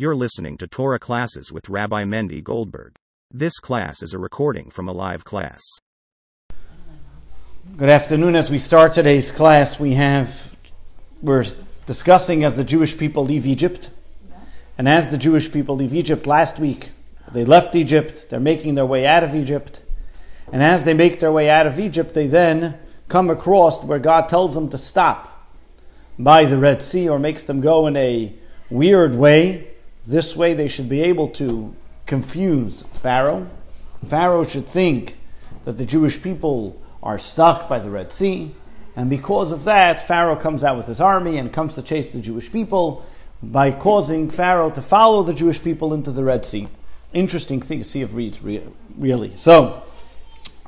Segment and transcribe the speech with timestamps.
[0.00, 2.94] You're listening to Torah classes with Rabbi Mendy Goldberg.
[3.32, 5.60] This class is a recording from a live class.
[7.76, 8.36] Good afternoon.
[8.36, 10.56] As we start today's class, we have
[11.20, 11.44] we're
[11.86, 13.90] discussing as the Jewish people leave Egypt,
[14.78, 16.92] and as the Jewish people leave Egypt last week,
[17.32, 18.28] they left Egypt.
[18.30, 19.82] They're making their way out of Egypt,
[20.52, 22.78] and as they make their way out of Egypt, they then
[23.08, 25.50] come across where God tells them to stop
[26.16, 28.32] by the Red Sea, or makes them go in a
[28.70, 29.74] weird way.
[30.08, 31.76] This way, they should be able to
[32.06, 33.46] confuse Pharaoh.
[34.06, 35.18] Pharaoh should think
[35.64, 38.54] that the Jewish people are stuck by the Red Sea,
[38.96, 42.20] and because of that, Pharaoh comes out with his army and comes to chase the
[42.20, 43.04] Jewish people
[43.42, 46.68] by causing Pharaoh to follow the Jewish people into the Red Sea.
[47.12, 49.36] Interesting thing to see if reads really.
[49.36, 49.82] So,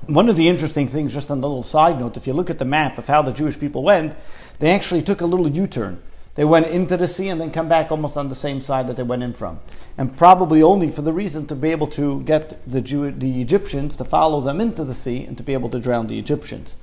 [0.07, 2.59] one of the interesting things, just on a little side note, if you look at
[2.59, 4.15] the map of how the Jewish people went,
[4.59, 6.03] they actually took a little U turn.
[6.37, 8.97] They went into the sea and then come back almost on the same side that
[8.97, 9.61] they went in from.
[9.99, 13.97] And probably only for the reason to be able to get the, Jew, the Egyptians
[13.97, 16.77] to follow them into the sea and to be able to drown the Egyptians.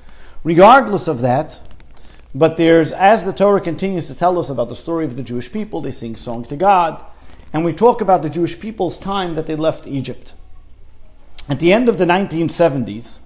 [0.44, 1.62] Regardless of that,
[2.36, 5.52] but there's, as the Torah continues to tell us about the story of the Jewish
[5.52, 7.04] people, they sing song to God,
[7.54, 10.34] and we talk about the Jewish people's time that they left Egypt.
[11.50, 13.20] At the end of the 1970s,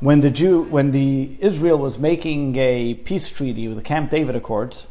[0.00, 4.34] when the Jew, when the Israel was making a peace treaty with the Camp David
[4.34, 4.88] Accords,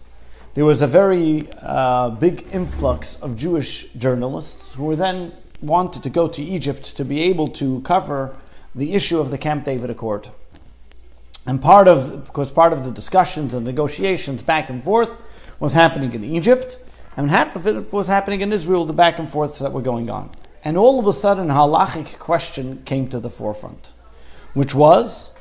[0.53, 6.09] there was a very uh, big influx of Jewish journalists who were then wanted to
[6.09, 8.35] go to Egypt to be able to cover
[8.75, 10.29] the issue of the Camp David Accord.
[11.45, 15.17] And part of, because part of the discussions and negotiations back and forth
[15.59, 16.77] was happening in Egypt,
[17.15, 20.09] and half of it was happening in Israel, the back and forths that were going
[20.09, 20.31] on.
[20.63, 23.91] And all of a sudden, halachic question came to the forefront,
[24.53, 25.31] which was,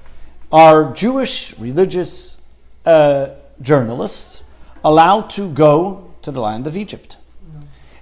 [0.52, 2.38] are Jewish religious
[2.86, 4.39] uh, journalists
[4.84, 7.16] allowed to go to the land of Egypt.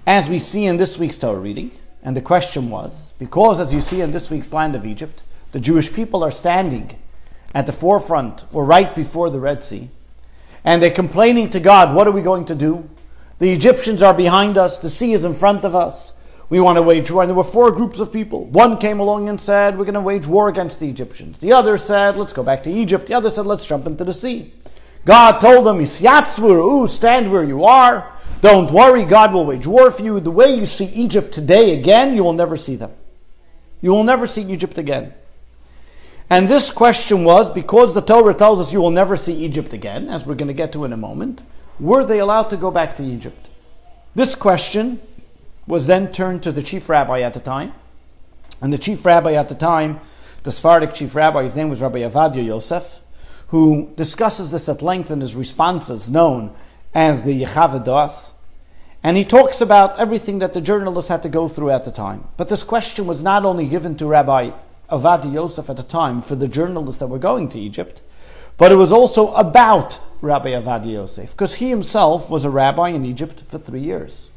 [0.05, 1.71] As we see in this week's Torah reading,
[2.01, 5.21] and the question was, because as you see in this week's land of Egypt,
[5.51, 6.97] the Jewish people are standing
[7.53, 9.89] at the forefront or right before the Red Sea,
[10.63, 12.89] and they're complaining to God, what are we going to do?
[13.39, 16.13] The Egyptians are behind us, the sea is in front of us.
[16.49, 17.21] We want to wage war.
[17.21, 18.45] And there were four groups of people.
[18.45, 21.37] One came along and said, We're going to wage war against the Egyptians.
[21.37, 23.05] The other said, Let's go back to Egypt.
[23.05, 24.51] The other said, Let's jump into the sea.
[25.05, 28.11] God told them, Ooh, stand where you are.
[28.41, 30.19] Don't worry, God will wage war for you.
[30.19, 32.91] The way you see Egypt today again, you will never see them.
[33.81, 35.13] You will never see Egypt again.
[36.29, 40.09] And this question was because the Torah tells us you will never see Egypt again,
[40.09, 41.41] as we're going to get to in a moment,
[41.79, 43.49] were they allowed to go back to Egypt?
[44.15, 44.99] This question
[45.65, 47.73] was then turned to the chief rabbi at the time.
[48.61, 50.01] And the chief rabbi at the time,
[50.43, 53.01] the Sephardic chief rabbi, his name was Rabbi Ovadia Yosef,
[53.49, 56.53] who discusses this at length in his responses known
[56.93, 58.33] as the Yechaveh Da'at.
[59.03, 62.27] And he talks about everything that the journalists had to go through at the time.
[62.37, 64.51] But this question was not only given to Rabbi
[64.89, 68.01] Ovadia Yosef at the time for the journalists that were going to Egypt,
[68.57, 73.05] but it was also about Rabbi Ovadia Yosef, because he himself was a rabbi in
[73.05, 74.29] Egypt for three years.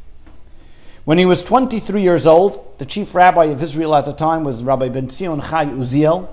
[1.05, 4.63] When he was 23 years old, the chief rabbi of Israel at the time was
[4.63, 6.29] Rabbi Ben Zion Chai Uziel,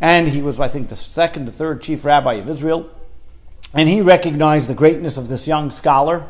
[0.00, 2.88] and he was, I think, the second or third chief rabbi of Israel.
[3.74, 6.28] And he recognized the greatness of this young scholar.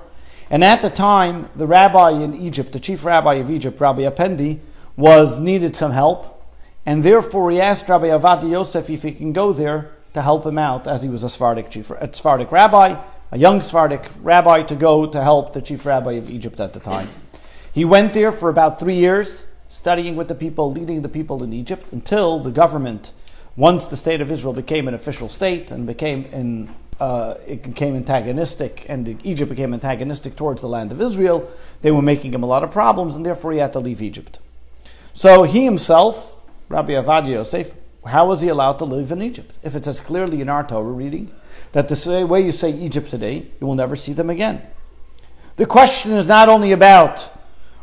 [0.50, 4.60] And at the time, the rabbi in Egypt, the chief rabbi of Egypt, Rabbi Effendi,
[4.96, 6.44] was needed some help.
[6.84, 10.58] And therefore, he asked Rabbi Ovadia Yosef if he can go there to help him
[10.58, 14.74] out, as he was a Sephardic chief, a Sephardic rabbi, a young Sephardic rabbi, to
[14.74, 17.08] go to help the chief rabbi of Egypt at the time.
[17.72, 21.52] He went there for about three years, studying with the people, leading the people in
[21.52, 23.12] Egypt, until the government
[23.60, 27.94] once the state of Israel became an official state and became in, uh, it became
[27.94, 31.46] antagonistic, and Egypt became antagonistic towards the land of Israel,
[31.82, 34.38] they were making him a lot of problems, and therefore he had to leave Egypt.
[35.12, 36.38] So he himself,
[36.70, 37.74] Rabbi Ovadia Yosef,
[38.06, 39.58] how was he allowed to live in Egypt?
[39.62, 41.30] If it says clearly in our Torah reading
[41.72, 44.62] that the way you say Egypt today, you will never see them again.
[45.56, 47.30] The question is not only about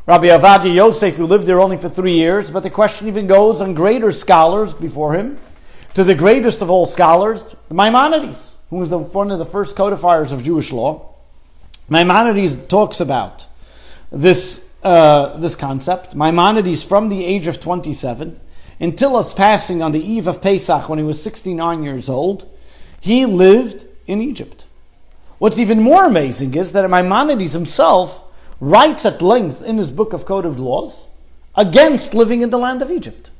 [0.07, 3.61] Rabbi Ovadia Yosef, who lived there only for three years, but the question even goes
[3.61, 5.37] on greater scholars before him
[5.97, 10.31] to the greatest of all scholars, Maimonides, who was the, one of the first codifiers
[10.31, 11.15] of Jewish law.
[11.89, 13.47] Maimonides talks about
[14.11, 16.13] this, uh, this concept.
[16.13, 18.39] Maimonides, from the age of 27
[18.79, 22.47] until his passing on the eve of Pesach when he was 69 years old,
[22.99, 24.67] he lived in Egypt.
[25.39, 28.23] What's even more amazing is that Maimonides himself
[28.59, 31.07] writes at length in his book of Code of Laws
[31.55, 33.31] against living in the land of Egypt.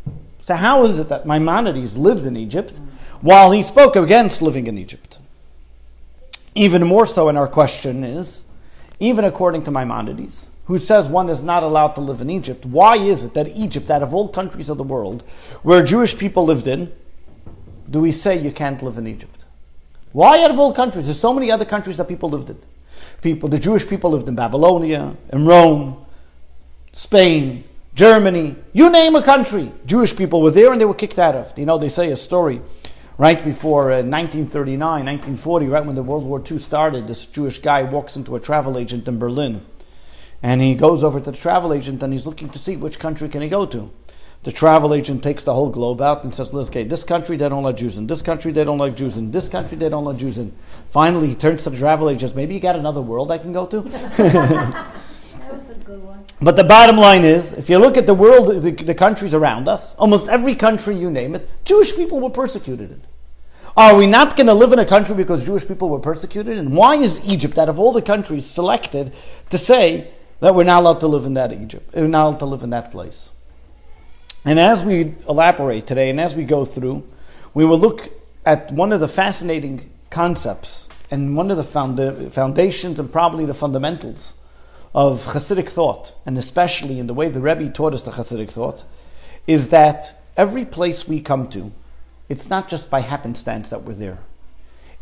[0.48, 2.80] So, how is it that Maimonides lived in Egypt
[3.20, 5.18] while he spoke against living in Egypt?
[6.56, 8.44] Even more so, in our question is
[8.98, 12.96] even according to Maimonides, who says one is not allowed to live in Egypt, why
[12.96, 15.22] is it that Egypt, out of all countries of the world
[15.64, 16.94] where Jewish people lived in,
[17.92, 19.44] do we say you can't live in Egypt?
[20.14, 21.08] Why out of all countries?
[21.08, 22.58] There's so many other countries that people lived in.
[23.22, 26.06] People, the Jewish people lived in Babylonia, in Rome,
[26.94, 27.66] Spain,
[27.98, 29.72] Germany, you name a country.
[29.88, 31.58] Jewish people were there and they were kicked out of.
[31.58, 32.62] You know, they say a story
[33.18, 37.08] right before uh, 1939, 1940, right when the World War II started.
[37.08, 39.66] This Jewish guy walks into a travel agent in Berlin
[40.44, 43.30] and he goes over to the travel agent and he's looking to see which country
[43.30, 43.92] can he go to.
[44.44, 47.64] The travel agent takes the whole globe out and says, okay, this country they don't
[47.64, 50.18] like Jews in, this country they don't like Jews in, this country they don't like
[50.18, 50.56] Jews in.
[50.90, 53.66] Finally, he turns to the travel agent, maybe you got another world I can go
[53.66, 54.86] to?
[56.42, 59.68] But the bottom line is, if you look at the world, the, the, countries around
[59.68, 63.02] us, almost every country you name it, Jewish people were persecuted in.
[63.76, 66.58] Are we not going to live in a country because Jewish people were persecuted?
[66.58, 69.14] And why is Egypt, out of all the countries, selected
[69.50, 72.46] to say that we're not allowed to live in that Egypt, we're not allowed to
[72.46, 73.32] live in that place?
[74.46, 77.08] And as we elaborate today, and as we go through,
[77.54, 78.12] we will look
[78.46, 83.54] at one of the fascinating concepts and one of the founda- foundations and probably the
[83.54, 84.36] fundamentals
[84.94, 88.86] of Hasidic thought, and especially in the way the Rebbe taught us the Hasidic thought,
[89.46, 91.72] is that every place we come to,
[92.30, 94.20] it's not just by happenstance that we're there.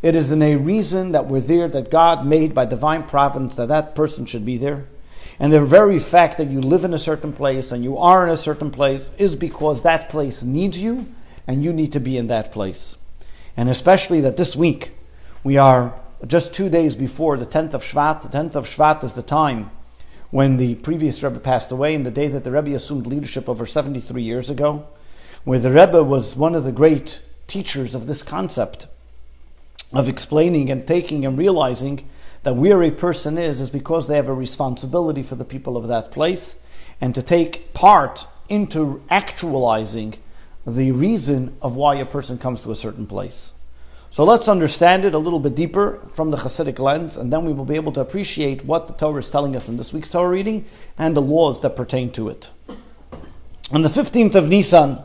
[0.01, 3.69] It is in a reason that we're there that God made by divine providence that
[3.69, 4.85] that person should be there.
[5.39, 8.31] And the very fact that you live in a certain place and you are in
[8.31, 11.07] a certain place is because that place needs you
[11.47, 12.97] and you need to be in that place.
[13.57, 14.93] And especially that this week
[15.43, 18.21] we are just two days before the 10th of Shvat.
[18.21, 19.71] The 10th of Shvat is the time
[20.31, 23.65] when the previous Rebbe passed away, and the day that the Rebbe assumed leadership over
[23.65, 24.87] 73 years ago,
[25.43, 28.87] where the Rebbe was one of the great teachers of this concept
[29.93, 32.07] of explaining and taking and realizing
[32.43, 35.87] that where a person is is because they have a responsibility for the people of
[35.87, 36.57] that place
[37.01, 40.15] and to take part into actualizing
[40.65, 43.53] the reason of why a person comes to a certain place.
[44.15, 47.51] So let's understand it a little bit deeper from the Hasidic lens, and then we
[47.51, 50.29] will be able to appreciate what the Torah is telling us in this week's Torah
[50.29, 50.63] reading
[50.97, 52.49] and the laws that pertain to it.
[53.73, 54.99] On the 15th of Nisan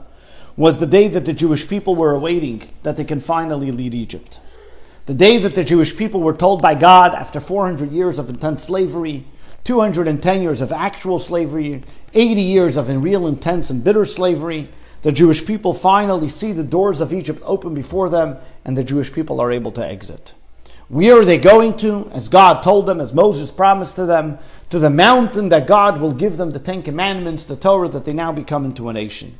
[0.56, 4.38] was the day that the Jewish people were awaiting that they can finally lead Egypt.
[5.06, 8.62] The day that the Jewish people were told by God, after 400 years of intense
[8.62, 9.26] slavery,
[9.64, 11.82] 210 years of actual slavery,
[12.14, 14.70] 80 years of real intense and bitter slavery,
[15.02, 19.12] the Jewish people finally see the doors of Egypt open before them, and the Jewish
[19.12, 20.34] people are able to exit.
[20.88, 22.10] Where are they going to?
[22.12, 24.38] As God told them, as Moses promised to them,
[24.70, 28.12] to the mountain that God will give them the Ten Commandments, the Torah, that they
[28.12, 29.38] now become into a nation.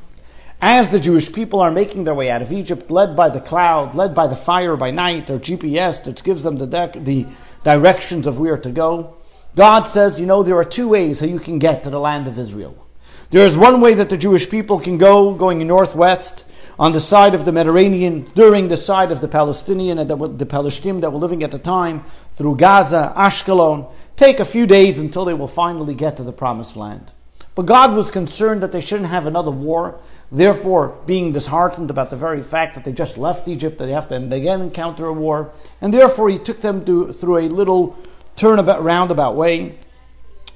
[0.62, 3.94] As the Jewish people are making their way out of Egypt, led by the cloud,
[3.94, 7.26] led by the fire by night, their GPS that gives them the, the
[7.64, 9.16] directions of where to go,
[9.56, 12.28] God says, you know, there are two ways how you can get to the land
[12.28, 12.86] of Israel.
[13.30, 16.44] There is one way that the Jewish people can go, going northwest,
[16.80, 20.28] on the side of the Mediterranean, during the side of the Palestinian uh, and the,
[20.28, 24.98] the Palestinians that were living at the time, through Gaza, Ashkelon, take a few days
[24.98, 27.12] until they will finally get to the promised land.
[27.54, 30.00] But God was concerned that they shouldn't have another war,
[30.32, 34.08] therefore being disheartened about the very fact that they just left Egypt, that they have
[34.08, 37.96] to again encounter a war, and therefore he took them to, through a little
[38.36, 39.78] turnabout roundabout way.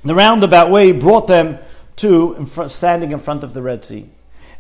[0.05, 1.59] The roundabout way brought them
[1.97, 4.09] to in front, standing in front of the Red Sea.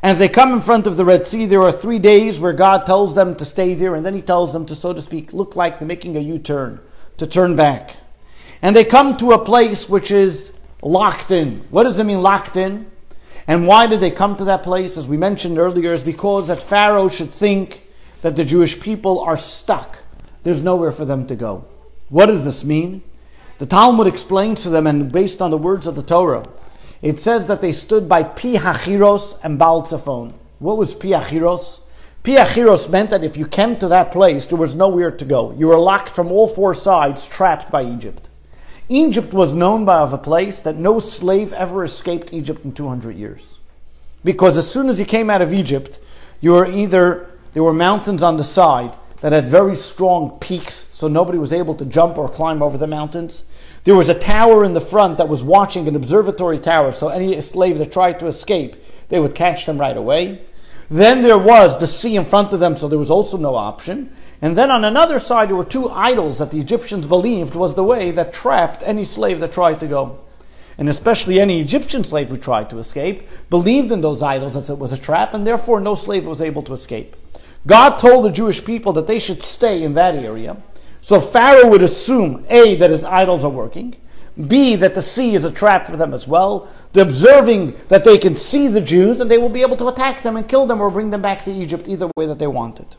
[0.02, 2.84] As they come in front of the Red Sea, there are three days where God
[2.84, 5.56] tells them to stay there, and then He tells them to, so to speak, look
[5.56, 6.80] like they're making a U turn,
[7.16, 7.96] to turn back.
[8.60, 11.64] And they come to a place which is locked in.
[11.70, 12.90] What does it mean, locked in?
[13.46, 14.96] And why did they come to that place?
[14.96, 17.82] As we mentioned earlier, is because that Pharaoh should think
[18.22, 19.98] that the Jewish people are stuck.
[20.42, 21.66] There's nowhere for them to go.
[22.08, 23.02] What does this mean?
[23.58, 26.44] The Talmud explains to them, and based on the words of the Torah,
[27.04, 30.32] it says that they stood by Pi Hachiros and Baal Tzafon.
[30.58, 31.80] What was Pi Hachiros?
[32.23, 35.52] Pi Hachiros meant that if you came to that place, there was nowhere to go.
[35.52, 38.30] You were locked from all four sides, trapped by Egypt.
[38.88, 43.14] Egypt was known by of a place that no slave ever escaped Egypt in 200
[43.14, 43.58] years.
[44.25, 46.00] Because as soon as you came out of Egypt,
[46.40, 51.06] you were either, there were mountains on the side that had very strong peaks, so
[51.06, 53.44] nobody was able to jump or climb over the mountains.
[53.84, 57.38] There was a tower in the front that was watching an observatory tower, so any
[57.42, 58.76] slave that tried to escape,
[59.10, 60.40] they would catch them right away.
[60.88, 64.14] Then there was the sea in front of them, so there was also no option.
[64.40, 67.84] And then on another side, there were two idols that the Egyptians believed was the
[67.84, 70.18] way that trapped any slave that tried to go.
[70.78, 74.78] And especially any Egyptian slave who tried to escape believed in those idols as it
[74.78, 77.16] was a trap, and therefore no slave was able to escape.
[77.66, 80.56] God told the Jewish people that they should stay in that area
[81.04, 83.94] so Pharaoh would assume, A, that his idols are working,
[84.49, 86.66] B, that the sea is a trap for them as well.
[86.94, 90.23] The observing that they can see the Jews and they will be able to attack
[90.23, 92.96] them and kill them or bring them back to Egypt either way that they wanted.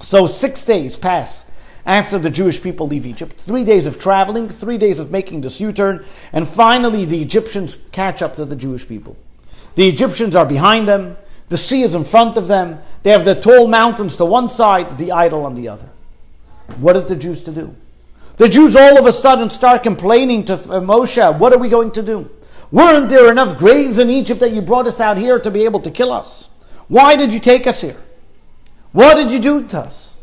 [0.00, 1.44] So six days pass
[1.84, 3.36] after the Jewish people leave Egypt.
[3.36, 7.78] Three days of traveling, three days of making this U turn, and finally the Egyptians
[7.90, 9.16] catch up to the Jewish people.
[9.74, 11.16] The Egyptians are behind them,
[11.48, 14.98] the sea is in front of them, they have the tall mountains to one side,
[14.98, 15.88] the idol on the other.
[16.76, 17.74] What did the Jews to do?
[18.36, 21.90] The Jews all of a sudden start complaining to uh, Moshe, what are we going
[21.92, 22.30] to do?
[22.70, 25.80] Weren't there enough graves in Egypt that you brought us out here to be able
[25.80, 26.48] to kill us?
[26.86, 27.96] Why did you take us here?
[28.92, 30.16] What did you do to us?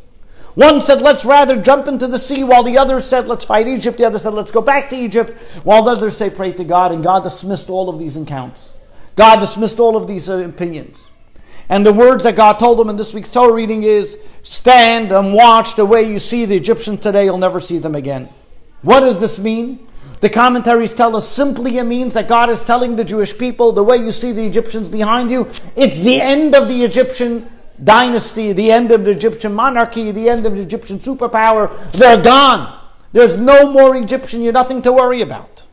[0.54, 3.98] One said, let's rather jump into the sea, while the other said, let's fight Egypt.
[3.98, 6.94] The other said, let's go back to Egypt, while the others say, pray to God.
[6.94, 8.76] And God dismissed all of these accounts.
[9.18, 11.10] God dismissed all of these uh, opinions.
[11.70, 15.34] And the words that God told them in this week's Torah reading is stand and
[15.34, 18.30] watch the way you see the Egyptians today, you'll never see them again.
[18.82, 19.88] What does this mean?
[20.22, 23.84] The commentaries tell us simply it means that God is telling the Jewish people the
[23.84, 27.50] way you see the Egyptians behind you, it's the end of the Egyptian
[27.84, 31.92] dynasty, the end of the Egyptian monarchy, the end of the Egyptian superpower.
[31.92, 32.80] They're gone.
[33.12, 35.64] There's no more Egyptian, you're nothing to worry about.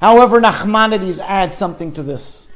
[0.00, 2.48] However, Nachmanides adds something to this.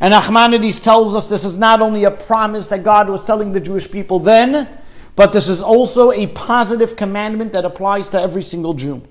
[0.00, 3.60] And Nachmanides tells us this is not only a promise that God was telling the
[3.60, 4.68] Jewish people then,
[5.16, 9.02] but this is also a positive commandment that applies to every single Jew.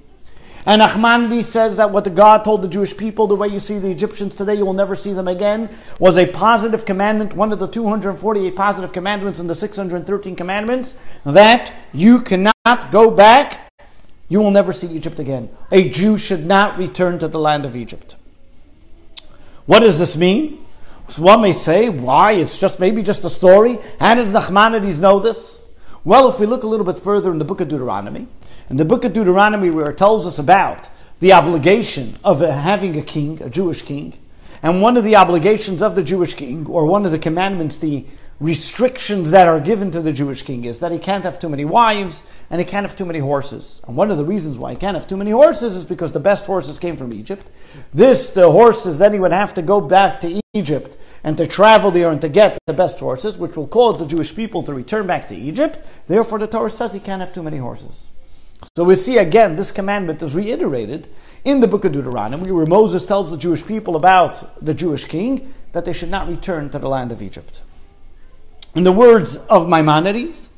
[0.65, 3.91] And Nachmanides says that what God told the Jewish people, the way you see the
[3.91, 7.67] Egyptians today, you will never see them again, was a positive commandment, one of the
[7.67, 12.53] 248 positive commandments in the 613 commandments, that you cannot
[12.91, 13.69] go back,
[14.29, 15.49] you will never see Egypt again.
[15.71, 18.15] A Jew should not return to the land of Egypt.
[19.65, 20.65] What does this mean?
[21.09, 22.33] So one may say, why?
[22.33, 23.79] It's just maybe just a story.
[23.99, 25.61] How does Nachmanides know this?
[26.03, 28.27] Well, if we look a little bit further in the book of Deuteronomy,
[28.69, 33.01] in the book of Deuteronomy where it tells us about the obligation of having a
[33.01, 34.17] king, a Jewish king,
[34.61, 38.05] and one of the obligations of the Jewish king, or one of the commandments, the
[38.39, 41.63] restrictions that are given to the Jewish king is that he can't have too many
[41.63, 43.79] wives and he can't have too many horses.
[43.87, 46.19] And one of the reasons why he can't have too many horses is because the
[46.19, 47.49] best horses came from Egypt.
[47.93, 51.89] This, the horses, then he would have to go back to Egypt and to travel
[51.89, 55.07] there and to get the best horses, which will cause the Jewish people to return
[55.07, 55.83] back to Egypt.
[56.05, 58.03] Therefore, the Torah says he can't have too many horses.
[58.77, 61.07] So we see again, this commandment is reiterated
[61.43, 65.55] in the book of Deuteronomy, where Moses tells the Jewish people about the Jewish king
[65.71, 67.61] that they should not return to the land of Egypt.
[68.75, 70.51] In the words of Maimonides,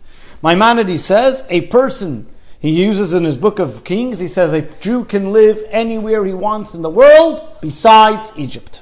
[0.44, 2.28] Maimonides says, a person,
[2.60, 6.34] he uses in his book of Kings, he says, a Jew can live anywhere he
[6.34, 8.82] wants in the world besides Egypt.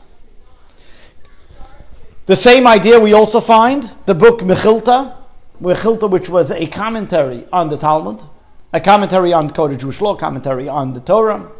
[2.25, 5.13] The same idea we also find the book Mechilta,
[5.61, 8.23] Mechilta, which was a commentary on the Talmud,
[8.71, 11.51] a commentary on Code of Jewish Law, commentary on the Torah,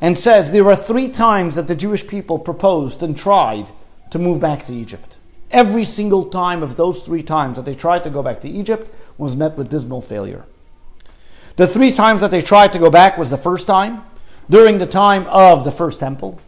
[0.00, 3.72] and says there were three times that the Jewish people proposed and tried
[4.12, 5.16] to move back to Egypt.
[5.50, 8.94] Every single time of those three times that they tried to go back to Egypt
[9.18, 10.44] was met with dismal failure.
[11.56, 14.04] The three times that they tried to go back was the first time,
[14.48, 16.40] during the time of the first temple.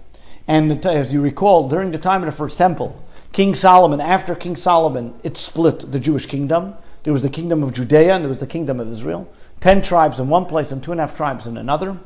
[0.47, 3.04] And as you recall, during the time of the first temple,
[3.35, 6.75] King Solomon, after King Solomon, it split the Jewish kingdom.
[7.03, 9.29] There was the kingdom of Judea and there was the kingdom of Israel.
[9.59, 11.99] Ten tribes in one place and two and a half tribes in another.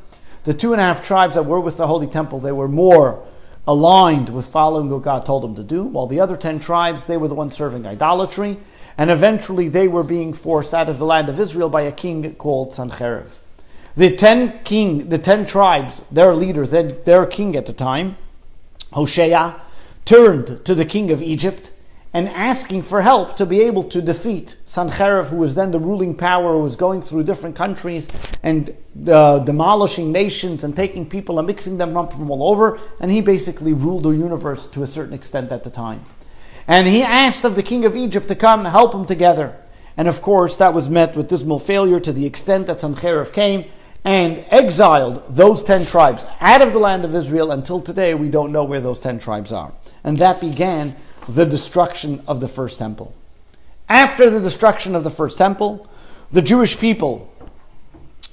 [0.45, 3.23] The two and a half tribes that were with the Holy Temple, they were more
[3.67, 7.17] aligned with following what God told them to do, while the other ten tribes, they
[7.17, 8.57] were the ones serving idolatry,
[8.97, 12.33] and eventually they were being forced out of the land of Israel by a king
[12.37, 13.37] called Sancherib.
[13.95, 18.17] The ten king, the ten tribes, their leaders, their, their king at the time,
[18.93, 19.53] Hoshea,
[20.09, 21.71] turned to the king of Egypt
[22.11, 26.15] and asking for help to be able to defeat Sancherib, who was then the ruling
[26.15, 28.07] power, who was going through different countries
[28.41, 28.75] and
[29.07, 32.79] uh, demolishing nations and taking people and mixing them up from all over.
[32.99, 36.03] And he basically ruled the universe to a certain extent at the time.
[36.67, 39.55] And he asked of the king of Egypt to come help him together.
[39.95, 43.65] And of course, that was met with dismal failure to the extent that Sancherib came
[44.03, 47.51] and exiled those ten tribes out of the land of Israel.
[47.51, 49.71] Until today, we don't know where those ten tribes are.
[50.03, 50.95] And that began
[51.27, 53.13] the destruction of the first temple.
[53.87, 55.87] After the destruction of the first temple,
[56.31, 57.33] the Jewish people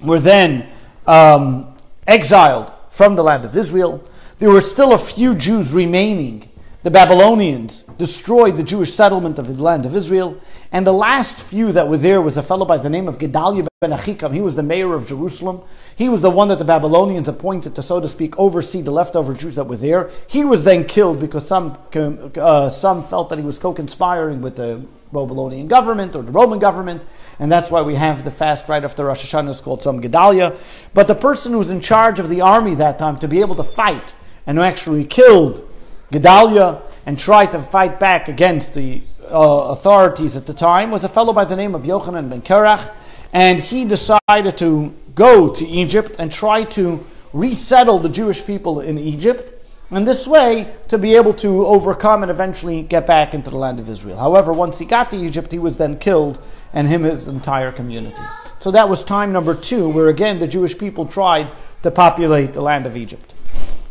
[0.01, 0.69] were then
[1.07, 1.75] um,
[2.07, 4.05] exiled from the land of Israel.
[4.39, 6.51] There were still a few Jews remaining
[6.87, 10.41] the Babylonians destroyed the Jewish settlement of the land of Israel,
[10.71, 13.67] and the last few that were there was a fellow by the name of Gedaliah
[13.81, 14.33] ben Achikam.
[14.33, 15.63] He was the mayor of Jerusalem.
[15.97, 19.35] He was the one that the Babylonians appointed to, so to speak, oversee the leftover
[19.35, 20.13] Jews that were there.
[20.29, 24.87] He was then killed because some, uh, some felt that he was co-conspiring with the
[25.13, 27.05] Babylonian government or the Roman government,
[27.41, 30.57] and that's why we have the fast right after Rosh Hashanah is called Tzom Gedaliah.
[30.95, 33.57] But the person who was in charge of the army that time to be able
[33.57, 34.15] to fight
[34.47, 35.69] and who actually killed
[36.13, 41.09] Gedaliah and tried to fight back against the uh, authorities at the time was a
[41.09, 42.93] fellow by the name of Yochanan ben Karach,
[43.33, 48.99] and he decided to go to Egypt and try to resettle the Jewish people in
[48.99, 49.53] Egypt,
[49.91, 53.79] and this way to be able to overcome and eventually get back into the land
[53.81, 54.17] of Israel.
[54.17, 56.41] However, once he got to Egypt, he was then killed,
[56.73, 58.23] and him his entire community.
[58.61, 61.51] So that was time number two, where again the Jewish people tried
[61.83, 63.35] to populate the land of Egypt.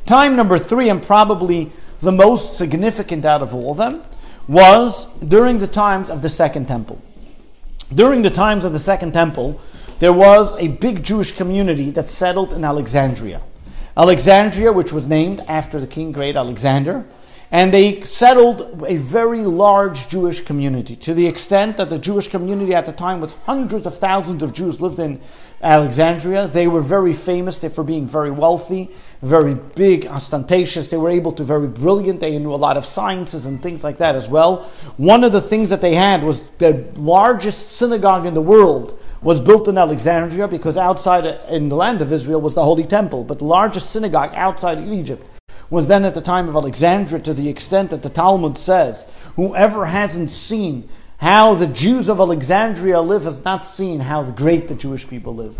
[0.05, 4.03] Time number three, and probably the most significant out of all of them,
[4.47, 7.01] was during the times of the Second Temple.
[7.93, 9.59] During the times of the Second Temple,
[9.99, 13.41] there was a big Jewish community that settled in Alexandria.
[13.97, 17.05] Alexandria, which was named after the king great Alexander,
[17.51, 22.73] and they settled a very large Jewish community to the extent that the Jewish community
[22.73, 25.21] at the time was hundreds of thousands of Jews lived in
[25.65, 26.47] Alexandria.
[26.47, 28.91] They were very famous for being very wealthy,
[29.23, 30.89] very big, ostentatious.
[30.89, 32.19] They were able to very brilliant.
[32.19, 34.69] They knew a lot of sciences and things like that as well.
[34.97, 39.41] One of the things that they had was the largest synagogue in the world was
[39.41, 43.39] built in Alexandria because outside in the land of Israel was the Holy Temple, but
[43.39, 45.25] the largest synagogue outside of Egypt
[45.71, 49.87] was then at the time of Alexandria to the extent that the Talmud says, whoever
[49.87, 55.07] hasn't seen how the Jews of Alexandria live has not seen how great the Jewish
[55.07, 55.57] people live.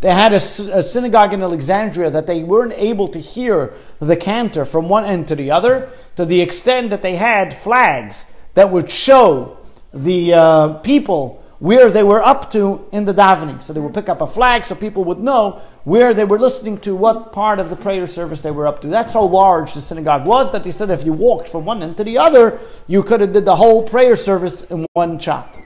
[0.00, 4.66] They had a, a, synagogue in Alexandria that they weren't able to hear the cantor
[4.66, 8.90] from one end to the other, to the extent that they had flags that would
[8.90, 9.56] show
[9.94, 13.62] the uh, people where they were up to in the davening.
[13.62, 16.78] So they would pick up a flag so people would know where they were listening
[16.78, 18.88] to, what part of the prayer service they were up to.
[18.88, 21.98] That's how large the synagogue was that they said if you walked from one end
[21.98, 25.58] to the other, you could have did the whole prayer service in one shot.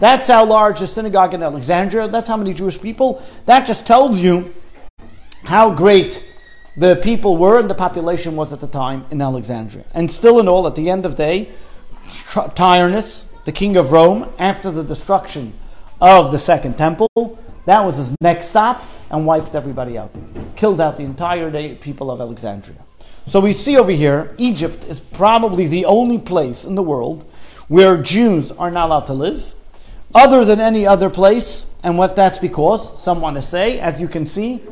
[0.00, 3.22] That's how large the synagogue in Alexandria, that's how many Jewish people.
[3.46, 4.52] That just tells you
[5.44, 6.26] how great
[6.76, 9.84] the people were and the population was at the time in Alexandria.
[9.94, 11.48] And still in all, at the end of the day,
[12.54, 15.52] Tyrannus, the king of Rome, after the destruction
[16.00, 20.10] of the Second Temple, that was his next stop and wiped everybody out.
[20.56, 22.78] Killed out the entire day, people of Alexandria.
[23.26, 27.24] So we see over here, Egypt is probably the only place in the world
[27.68, 29.54] where Jews are not allowed to live,
[30.14, 31.66] other than any other place.
[31.82, 34.62] And what that's because, some want to say, as you can see,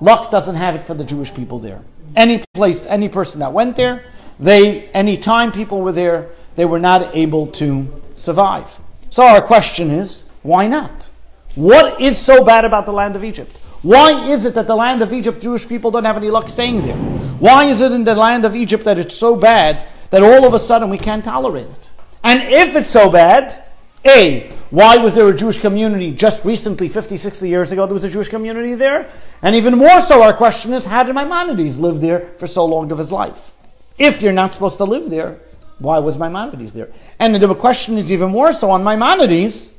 [0.00, 1.82] luck doesn't have it for the Jewish people there.
[2.16, 4.04] Any place, any person that went there,
[4.40, 8.80] they, any time people were there, they were not able to survive.
[9.10, 11.08] So our question is, why not?
[11.54, 13.58] What is so bad about the land of Egypt?
[13.82, 16.84] Why is it that the land of Egypt, Jewish people don't have any luck staying
[16.84, 16.96] there?
[17.38, 20.54] Why is it in the land of Egypt that it's so bad that all of
[20.54, 21.92] a sudden we can't tolerate it?
[22.24, 23.68] And if it's so bad,
[24.04, 28.04] A, why was there a Jewish community just recently, 50, 60 years ago, there was
[28.04, 29.10] a Jewish community there?
[29.42, 32.90] And even more so, our question is, how did Maimonides live there for so long
[32.90, 33.54] of his life?
[33.96, 35.40] If you're not supposed to live there,
[35.78, 36.90] why was Maimonides there?
[37.20, 39.70] And the question is even more so on Maimonides,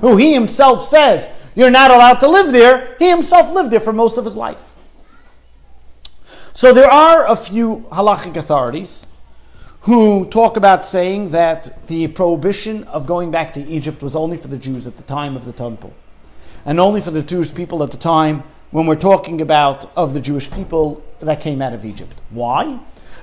[0.00, 2.94] who he himself says you're not allowed to live there.
[3.00, 4.76] He himself lived there for most of his life.
[6.54, 9.06] So there are a few halachic authorities
[9.80, 14.46] who talk about saying that the prohibition of going back to Egypt was only for
[14.46, 15.92] the Jews at the time of the temple,
[16.64, 20.20] and only for the Jewish people at the time when we're talking about of the
[20.20, 22.20] Jewish people that came out of Egypt.
[22.30, 22.78] Why?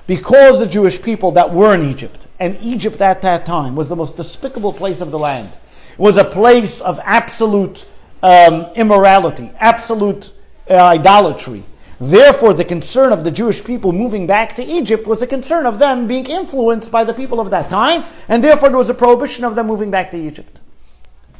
[0.06, 3.96] because the Jewish people that were in Egypt, and Egypt at that time was the
[3.96, 5.50] most despicable place of the land,
[5.92, 7.86] it was a place of absolute
[8.24, 10.32] um, immorality, absolute
[10.68, 11.62] uh, idolatry.
[12.00, 15.78] Therefore, the concern of the Jewish people moving back to Egypt was a concern of
[15.78, 19.44] them being influenced by the people of that time, and therefore there was a prohibition
[19.44, 20.60] of them moving back to Egypt.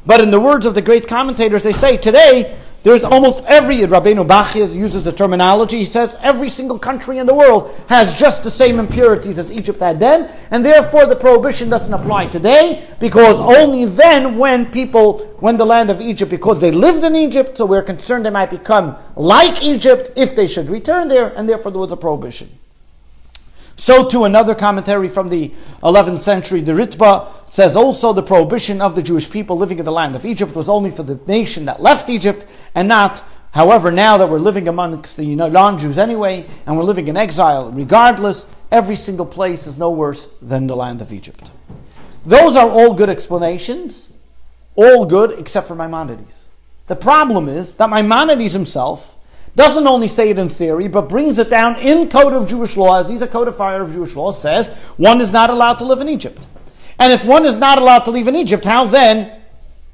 [0.05, 4.27] But in the words of the great commentators, they say today there's almost every, Rabbeinu
[4.27, 8.51] Bachya uses the terminology, he says every single country in the world has just the
[8.51, 13.85] same impurities as Egypt had then, and therefore the prohibition doesn't apply today, because only
[13.85, 17.81] then when people, when the land of Egypt, because they lived in Egypt, so we're
[17.81, 21.91] concerned they might become like Egypt if they should return there, and therefore there was
[21.91, 22.59] a prohibition.
[23.75, 25.51] So too another commentary from the
[25.83, 29.91] 11th century, the Ritba, says also the prohibition of the Jewish people living in the
[29.91, 34.17] land of Egypt was only for the nation that left Egypt and not, however, now
[34.17, 39.25] that we're living amongst the non-Jews anyway, and we're living in exile regardless, every single
[39.25, 41.51] place is no worse than the land of Egypt.
[42.25, 44.11] Those are all good explanations,
[44.75, 46.49] all good except for Maimonides.
[46.87, 49.14] The problem is that Maimonides himself
[49.55, 52.99] doesn't only say it in theory, but brings it down in code of Jewish law,
[52.99, 56.09] as he's a codifier of Jewish law, says one is not allowed to live in
[56.09, 56.45] Egypt.
[56.99, 59.41] And if one is not allowed to live in Egypt, how then?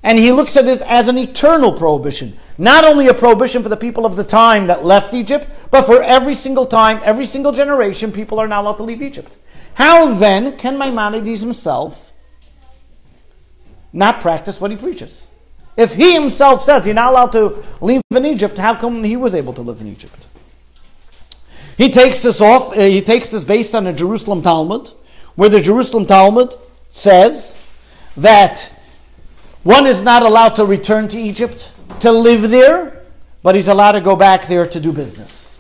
[0.04, 2.38] And he looks at this as an eternal prohibition.
[2.58, 6.02] Not only a prohibition for the people of the time that left Egypt, but for
[6.02, 9.38] every single time, every single generation, people are not allowed to leave Egypt.
[9.76, 12.12] How then can Maimonides himself
[13.94, 15.28] not practice what he preaches?
[15.78, 19.34] If he himself says you're not allowed to live in Egypt, how come he was
[19.34, 20.28] able to live in Egypt?
[21.78, 24.92] He takes this off, uh, he takes this based on the Jerusalem Talmud,
[25.36, 26.54] where the Jerusalem Talmud
[26.92, 27.60] says
[28.18, 28.72] that
[29.64, 33.04] one is not allowed to return to Egypt to live there,
[33.42, 35.58] but he's allowed to go back there to do business.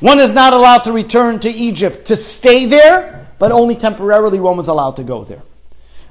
[0.00, 4.58] One is not allowed to return to Egypt to stay there, but only temporarily one
[4.58, 5.42] was allowed to go there.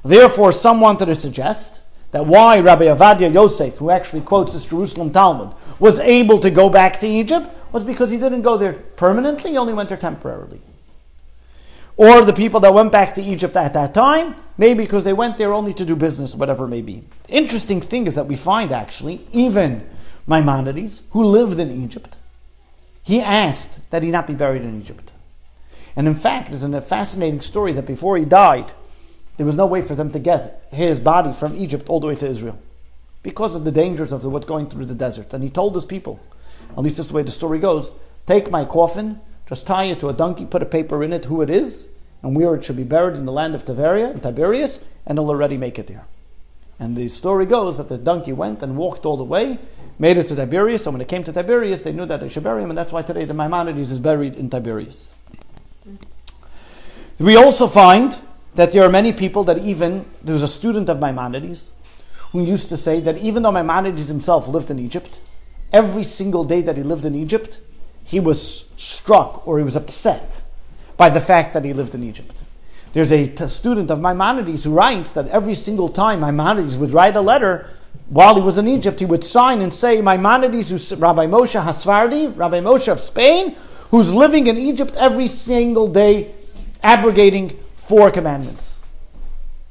[0.03, 1.82] Therefore, some wanted to suggest
[2.13, 6.69] that why Rabbi Ovadia Yosef, who actually quotes this Jerusalem Talmud, was able to go
[6.69, 10.62] back to Egypt was because he didn't go there permanently, he only went there temporarily.
[11.97, 15.39] Or the people that went back to Egypt at that time, maybe because they went
[15.39, 17.04] there only to do business, whatever it may be.
[17.28, 19.88] Interesting thing is that we find actually, even
[20.28, 22.17] Maimonides, who lived in Egypt,
[23.02, 25.12] he asked that he not be buried in Egypt.
[25.95, 28.71] And in fact, there's a fascinating story that before he died,
[29.37, 32.15] there was no way for them to get his body from Egypt all the way
[32.15, 32.59] to Israel
[33.23, 35.33] because of the dangers of the, what's going through the desert.
[35.33, 36.19] And he told his people,
[36.71, 37.91] at least this is the way the story goes,
[38.27, 41.41] take my coffin, just tie it to a donkey, put a paper in it, who
[41.41, 41.89] it is,
[42.21, 45.29] and where it should be buried in the land of Tiberia, in Tiberias, and it'll
[45.29, 46.05] already make it there.
[46.79, 49.59] And the story goes that the donkey went and walked all the way,
[49.99, 52.43] made it to Tiberias, and when it came to Tiberias, they knew that they should
[52.43, 55.11] bury him, and that's why today the Maimonides is buried in Tiberias.
[57.19, 58.17] We also find
[58.55, 61.73] that there are many people that even, there was a student of Maimonides
[62.31, 65.19] who used to say that even though Maimonides himself lived in Egypt,
[65.71, 67.61] every single day that he lived in Egypt,
[68.03, 70.43] he was struck or he was upset
[70.97, 72.41] by the fact that he lived in Egypt.
[72.93, 77.15] There's a t- student of Maimonides who writes that every single time Maimonides would write
[77.15, 77.69] a letter
[78.09, 82.35] while he was in Egypt, he would sign and say, Maimonides, who's Rabbi Moshe Hasfardi,
[82.37, 83.55] Rabbi Moshe of Spain,
[83.89, 86.35] who's living in Egypt every single day,
[86.83, 88.81] abrogating four commandments.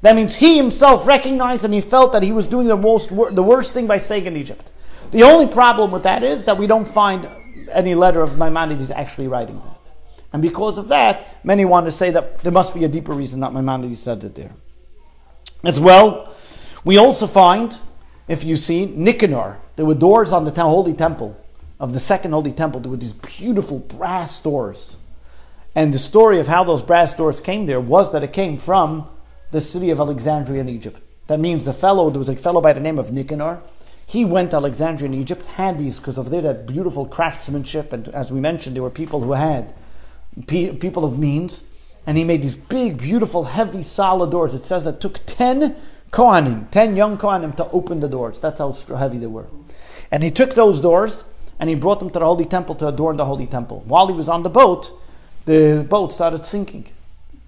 [0.03, 3.42] That means he himself recognized and he felt that he was doing the most the
[3.42, 4.70] worst thing by staying in Egypt.
[5.12, 7.29] The only problem with that is that we don't find
[7.70, 9.79] any letter of Maimonides actually writing that.
[10.33, 13.40] And because of that, many want to say that there must be a deeper reason
[13.40, 14.53] that Maimonides said it there.
[15.62, 16.35] As well,
[16.85, 17.79] we also find,
[18.27, 21.38] if you see, Nicanor, there were doors on the holy temple
[21.79, 22.81] of the second holy temple.
[22.81, 24.96] There were these beautiful brass doors.
[25.75, 29.09] And the story of how those brass doors came there was that it came from
[29.51, 31.01] the city of Alexandria in Egypt.
[31.29, 33.63] That means the fellow, there was a fellow by the name of Nicanor.
[34.05, 38.31] He went to Alexandria in Egypt, had these because of their beautiful craftsmanship, and as
[38.31, 39.73] we mentioned, there were people who had
[40.47, 41.65] people of means,
[42.07, 44.55] and he made these big, beautiful, heavy, solid doors.
[44.55, 45.77] It says that took ten
[46.11, 48.41] Kohanim, ten young Kohanim, to open the doors.
[48.41, 49.47] That's how heavy they were.
[50.11, 51.25] And he took those doors
[51.59, 53.83] and he brought them to the holy temple to adorn the holy temple.
[53.87, 54.93] While he was on the boat,
[55.45, 56.87] the boat started sinking.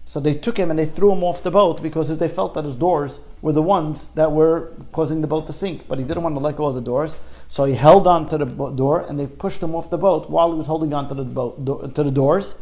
[0.07, 2.65] So they took him and they threw him off the boat because they felt that
[2.65, 5.89] his doors were the ones that were causing the boat to sink.
[5.89, 7.17] But he didn't want to let go of the doors,
[7.49, 10.53] so he held on to the door and they pushed him off the boat while
[10.53, 12.55] he was holding on to the boat to the doors,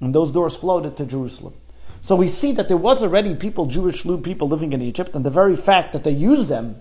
[0.00, 1.54] and those doors floated to Jerusalem.
[2.00, 5.30] So we see that there was already people, Jewish people living in Egypt, and the
[5.30, 6.80] very fact that they used them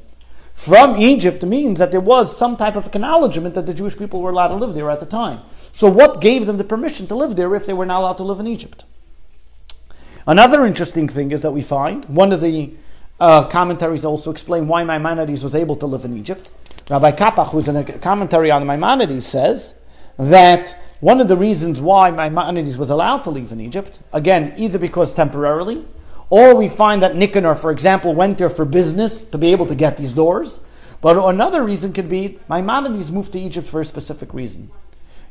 [0.57, 4.31] from Egypt means that there was some type of acknowledgement that the Jewish people were
[4.31, 5.41] allowed to live there at the time.
[5.71, 8.23] So, what gave them the permission to live there if they were not allowed to
[8.23, 8.83] live in Egypt?
[10.25, 12.73] Another interesting thing is that we find one of the
[13.19, 16.49] uh, commentaries also explain why Maimonides was able to live in Egypt.
[16.89, 19.75] Rabbi Kapach, who's in a commentary on Maimonides, says
[20.17, 24.79] that one of the reasons why Maimonides was allowed to live in Egypt, again, either
[24.79, 25.85] because temporarily,
[26.29, 29.75] or we find that Nicanor, for example, went there for business to be able to
[29.75, 30.59] get these doors.
[30.99, 34.71] But another reason could be Maimonides moved to Egypt for a specific reason.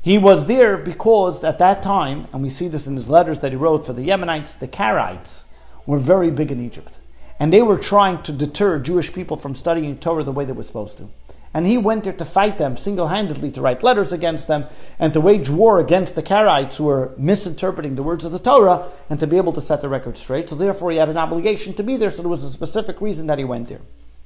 [0.00, 3.50] He was there because at that time, and we see this in his letters that
[3.50, 5.44] he wrote for the Yemenites, the Karaites
[5.84, 6.98] were very big in Egypt.
[7.40, 10.62] And they were trying to deter Jewish people from studying Torah the way they were
[10.62, 11.08] supposed to.
[11.56, 14.66] And he went there to fight them single handedly, to write letters against them,
[14.98, 18.90] and to wage war against the Karaites who were misinterpreting the words of the Torah,
[19.08, 20.50] and to be able to set the record straight.
[20.50, 23.26] So therefore, he had an obligation to be there, so there was a specific reason
[23.28, 23.80] that he went there.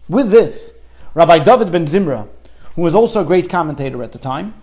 [0.09, 0.75] With this,
[1.15, 2.27] Rabbi David ben Zimra,
[2.75, 4.55] who was also a great commentator at the time,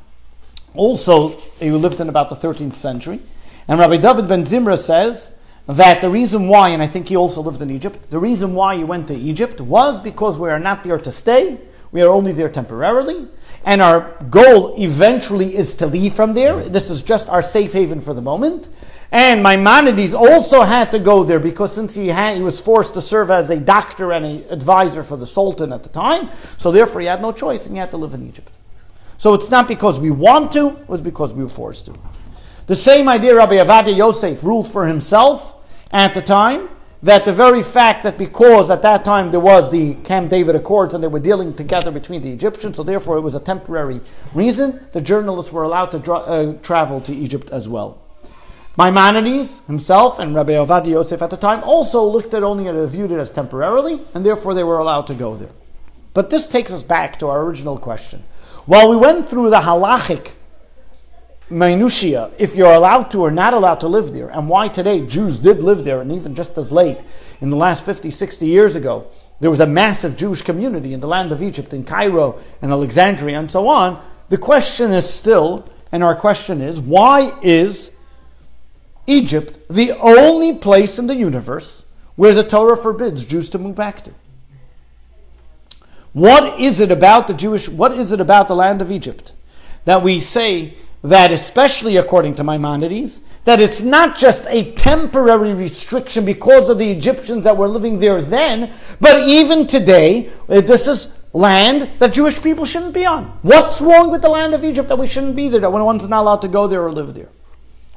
[0.76, 3.22] also he lived in about the 13th century,
[3.70, 5.32] And Rabbi David ben Zimra says
[5.68, 8.76] that the reason why, and I think he also lived in Egypt, the reason why
[8.76, 11.60] he went to Egypt was because we are not there to stay,
[11.92, 13.28] we are only there temporarily,
[13.64, 16.68] and our goal eventually is to leave from there.
[16.70, 18.70] This is just our safe haven for the moment.
[19.12, 23.02] And Maimonides also had to go there because since he, had, he was forced to
[23.02, 27.02] serve as a doctor and an advisor for the Sultan at the time, so therefore
[27.02, 28.52] he had no choice and he had to live in Egypt.
[29.18, 31.96] So it's not because we want to, it was because we were forced to.
[32.68, 35.56] The same idea Rabbi Ovadia Yosef ruled for himself
[35.92, 36.70] at the time,
[37.04, 40.94] that the very fact that because at that time there was the Camp David Accords
[40.94, 44.02] and they were dealing together between the Egyptians, so therefore it was a temporary
[44.34, 48.02] reason, the journalists were allowed to dra- uh, travel to Egypt as well.
[48.78, 53.12] Maimonides himself and Rabbi Ovadia Yosef at the time also looked at only and viewed
[53.12, 55.50] it as temporarily, and therefore they were allowed to go there.
[56.14, 58.24] But this takes us back to our original question.
[58.66, 60.34] While we went through the halachic
[61.50, 65.40] minutiae, if you're allowed to or not allowed to live there, and why today Jews
[65.40, 67.00] did live there, and even just as late,
[67.42, 69.08] in the last 50, 60 years ago,
[69.40, 73.40] there was a massive Jewish community in the land of Egypt, in Cairo and Alexandria
[73.40, 74.04] and so on.
[74.30, 77.92] The question is still, and our question is, why is
[79.06, 84.04] Egypt the only place in the universe where the Torah forbids Jews to move back
[84.06, 84.12] to?
[86.14, 89.34] What is it about the Jewish, what is it about the land of Egypt
[89.86, 96.26] that we say that, especially according to Maimonides, that it's not just a temporary restriction
[96.26, 101.18] because of the Egyptians that were living there then, but even today, uh, this is
[101.34, 103.26] land that Jewish people shouldn't be on.
[103.42, 106.22] What's wrong with the land of Egypt that we shouldn't be there, that one's not
[106.22, 107.30] allowed to go there or live there?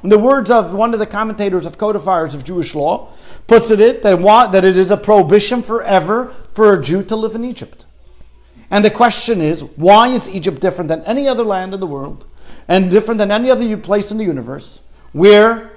[0.02, 3.12] In the words of one of the commentators of codifiers of Jewish law,
[3.46, 7.44] puts it that, that it is a prohibition forever for a Jew to live in
[7.44, 7.86] Egypt.
[8.70, 12.24] And the question is, why is Egypt different than any other land in the world
[12.68, 14.80] and different than any other place in the universe
[15.12, 15.72] where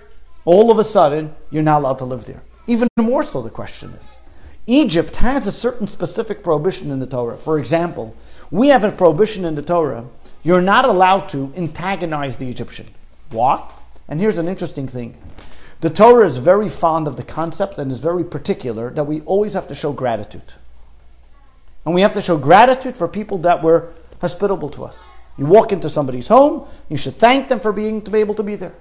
[0.45, 2.43] all of a sudden you're not allowed to live there?
[2.67, 4.17] Even more so, the question is,
[4.67, 7.37] Egypt has a certain specific prohibition in the Torah.
[7.37, 8.15] For example,
[8.51, 10.05] we have a prohibition in the Torah
[10.43, 12.87] you're not allowed to antagonize the Egyptian.
[13.31, 13.71] Why?
[14.09, 15.17] And here's an interesting thing.
[15.79, 19.53] The Torah is very fond of the concept and is very particular that we always
[19.53, 20.53] have to show gratitude.
[21.85, 24.99] And we have to show gratitude for people that were hospitable to us.
[25.37, 28.43] You walk into somebody's home, you should thank them for being to be able to
[28.43, 28.75] be there.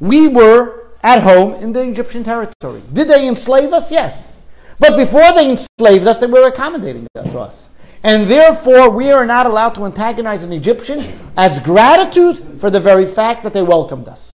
[0.00, 2.82] We were at home in the Egyptian territory.
[2.92, 3.92] Did they enslave us?
[3.92, 4.36] Yes.
[4.78, 7.70] But before they enslaved us, they were accommodating to us.
[8.02, 11.04] And therefore, we are not allowed to antagonize an Egyptian
[11.36, 14.30] as gratitude for the very fact that they welcomed us.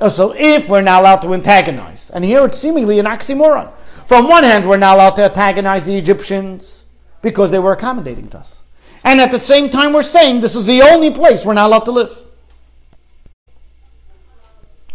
[0.00, 3.72] Uh, so, if we're not allowed to antagonize, and here it's seemingly an oxymoron.
[4.06, 6.84] From one hand, we're not allowed to antagonize the Egyptians
[7.22, 8.61] because they were accommodating to us.
[9.04, 11.84] And at the same time, we're saying this is the only place we're not allowed
[11.86, 12.26] to live.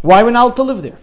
[0.00, 0.98] Why we're not allowed to live there?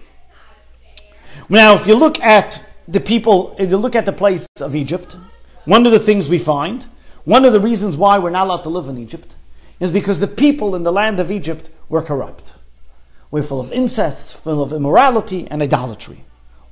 [1.50, 5.18] Now, if you look at the people, if you look at the place of Egypt,
[5.66, 6.88] one of the things we find,
[7.24, 9.36] one of the reasons why we're not allowed to live in Egypt,
[9.80, 12.54] is because the people in the land of Egypt were corrupt.
[13.30, 16.24] We're full of incest, full of immorality and idolatry.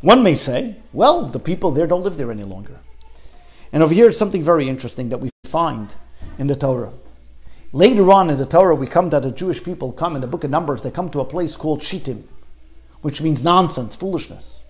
[0.01, 2.79] One may say, well, the people there don't live there any longer.
[3.71, 5.93] And over here is something very interesting that we find
[6.37, 6.93] in the Torah.
[7.71, 10.43] Later on in the Torah, we come that the Jewish people come in the book
[10.43, 12.27] of Numbers, they come to a place called Shittim,
[13.01, 14.61] which means nonsense, foolishness.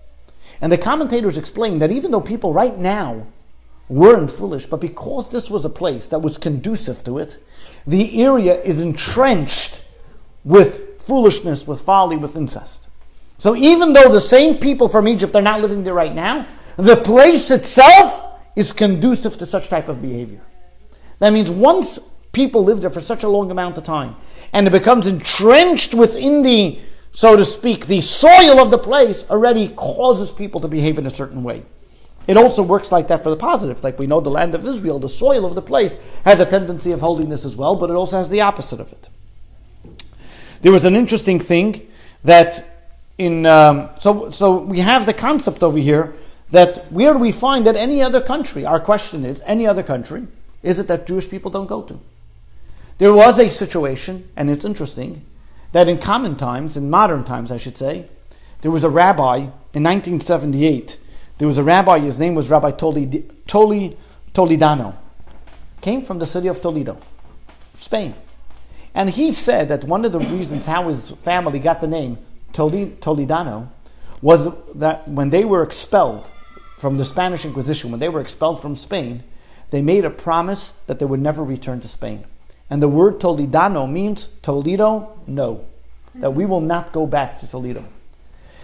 [0.60, 3.26] And the commentators explain that even though people right now
[3.88, 7.36] weren't foolish, but because this was a place that was conducive to it,
[7.86, 9.84] the area is entrenched
[10.42, 12.88] with foolishness, with folly, with incest.
[13.38, 16.96] So even though the same people from Egypt are not living there right now, the
[16.96, 20.40] place itself is conducive to such type of behavior.
[21.18, 21.98] That means once
[22.32, 24.16] people live there for such a long amount of time,
[24.52, 26.78] and it becomes entrenched within the,
[27.12, 31.10] so to speak, the soil of the place already causes people to behave in a
[31.10, 31.64] certain way.
[32.26, 33.84] It also works like that for the positive.
[33.84, 36.90] Like we know the land of Israel, the soil of the place has a tendency
[36.92, 39.08] of holiness as well, but it also has the opposite of it.
[40.62, 41.86] There was an interesting thing
[42.22, 42.64] that
[43.18, 46.14] in um, so so we have the concept over here
[46.50, 48.64] that where do we find that any other country?
[48.64, 50.26] Our question is any other country
[50.64, 52.00] is it that Jewish people don't go to?
[52.98, 55.24] There was a situation, and it's interesting
[55.72, 58.08] that in common times, in modern times, I should say,
[58.62, 60.98] there was a rabbi in 1978.
[61.38, 61.98] There was a rabbi.
[61.98, 63.96] His name was Rabbi Toli, Toli
[64.32, 64.96] Toledano.
[65.80, 66.96] Came from the city of Toledo,
[67.74, 68.14] Spain,
[68.94, 72.16] and he said that one of the reasons how his family got the name
[72.54, 73.68] Toli Toledano
[74.22, 76.30] was that when they were expelled
[76.78, 79.24] from the Spanish Inquisition, when they were expelled from Spain,
[79.74, 82.24] they made a promise that they would never return to Spain.
[82.70, 85.64] And the word Toledano means Toledo, no.
[86.14, 87.84] that we will not go back to Toledo.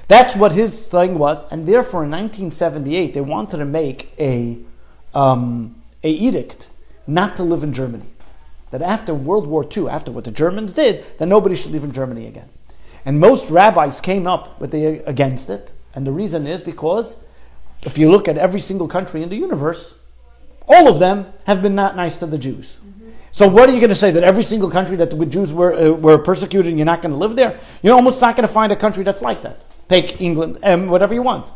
[0.07, 4.59] That's what his thing was, and therefore in 1978 they wanted to make a
[5.13, 6.71] um, a edict
[7.09, 8.07] not to live in Germany.
[8.71, 11.91] That after World War II, after what the Germans did, that nobody should live in
[11.91, 12.51] Germany again.
[13.05, 17.17] And most rabbis came up with the, against it, and the reason is because
[17.83, 19.97] if you look at every single country in the universe,
[20.71, 22.81] all of them have been not nice to the Jews.
[23.33, 25.73] So what are you going to say that every single country that the Jews were
[25.75, 27.61] uh, were persecuted and you're not going to live there?
[27.83, 29.65] You're almost not going to find a country that's like that.
[29.89, 31.53] Take England and um, whatever you want.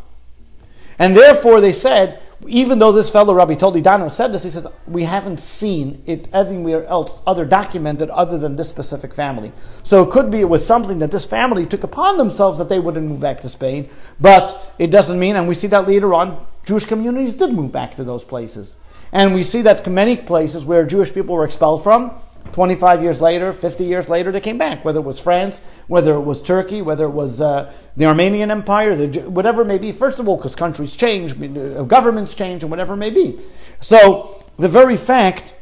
[0.99, 5.05] And therefore they said, even though this fellow Rabbi Toledano said this, he says we
[5.05, 9.53] haven't seen it anywhere else other documented other than this specific family.
[9.83, 12.79] So it could be it was something that this family took upon themselves that they
[12.79, 13.89] wouldn't move back to Spain,
[14.21, 17.97] but it doesn't mean, and we see that later on, Jewish communities did move back
[17.97, 18.77] to those places.
[19.15, 22.11] And we see that many places where Jewish people were expelled from,
[22.53, 26.21] 25 years later, 50 years later, they came back, whether it was France, whether it
[26.21, 29.93] was Turkey, whether it was uh, the Armenian Empire, the, whatever it may be.
[29.93, 33.39] First of all, because countries change, uh, governments change, and whatever it may be.
[33.81, 35.55] So the very fact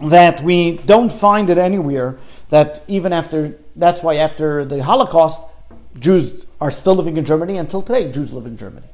[0.00, 2.18] that we don't find it anywhere
[2.50, 5.42] that even after, that's why after the Holocaust,
[5.98, 7.56] Jews are still living in Germany.
[7.56, 8.86] Until today, Jews live in Germany.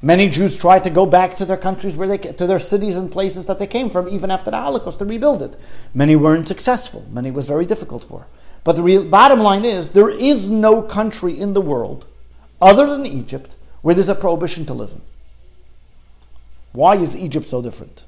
[0.00, 3.10] Many Jews tried to go back to their countries where they to their cities and
[3.10, 5.56] places that they came from, even after the Holocaust, to rebuild it.
[5.92, 7.04] Many weren't successful.
[7.10, 8.26] Many was very difficult for.
[8.62, 12.06] But the real, bottom line is there is no country in the world
[12.60, 15.00] other than Egypt where there's a prohibition to live in.
[16.72, 18.04] Why is Egypt so different?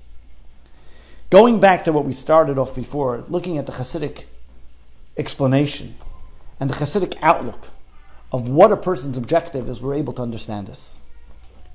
[1.28, 4.24] Going back to what we started off before, looking at the Hasidic
[5.16, 5.96] explanation
[6.60, 7.68] and the Hasidic outlook
[8.32, 11.00] of what a person's objective is, we're able to understand this.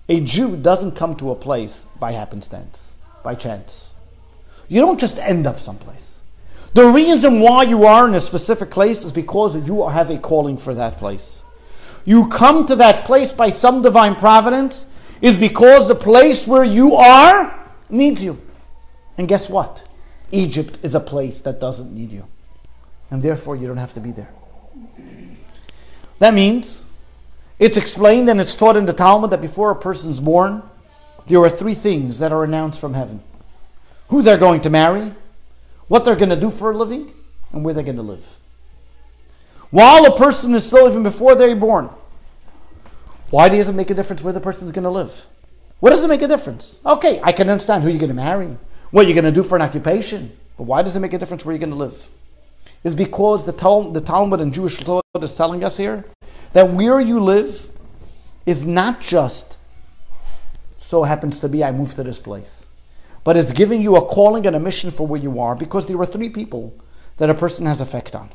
[0.08, 3.94] A Jew doesn't come to a place by happenstance, by chance.
[4.68, 6.22] You don't just end up someplace.
[6.74, 10.58] The reason why you are in a specific place is because you have a calling
[10.58, 11.44] for that place.
[12.04, 14.86] You come to that place by some divine providence
[15.22, 18.41] is because the place where you are needs you.
[19.18, 19.88] And guess what?
[20.32, 22.28] Egypt is a place that doesn't need you.
[23.10, 24.30] And therefore you don't have to be there.
[26.20, 26.85] That means
[27.58, 30.63] it's explained and it's taught in the Talmud that before a person's born,
[31.28, 33.24] there are three things that are announced from heaven
[34.10, 35.13] who they're going to marry,
[35.88, 37.13] what they're going to do for a living,
[37.52, 38.38] and where they're going to live.
[39.72, 41.89] While a person is still even before they're born,
[43.30, 45.28] why does it make a difference where the person's going to live?
[45.80, 46.80] What does it make a difference?
[46.86, 48.58] Okay, I can understand who you're going to marry,
[48.91, 51.44] what you're going to do for an occupation, but why does it make a difference
[51.44, 52.10] where you're going to live?
[52.86, 56.06] Is because the, Tal- the Talmud and Jewish law is telling us here
[56.54, 57.71] that where you live
[58.45, 59.58] is not just
[60.78, 62.67] so happens to be I moved to this place,
[63.24, 66.00] but it's giving you a calling and a mission for where you are because there
[66.00, 66.76] are three people
[67.17, 68.30] that a person has effect on.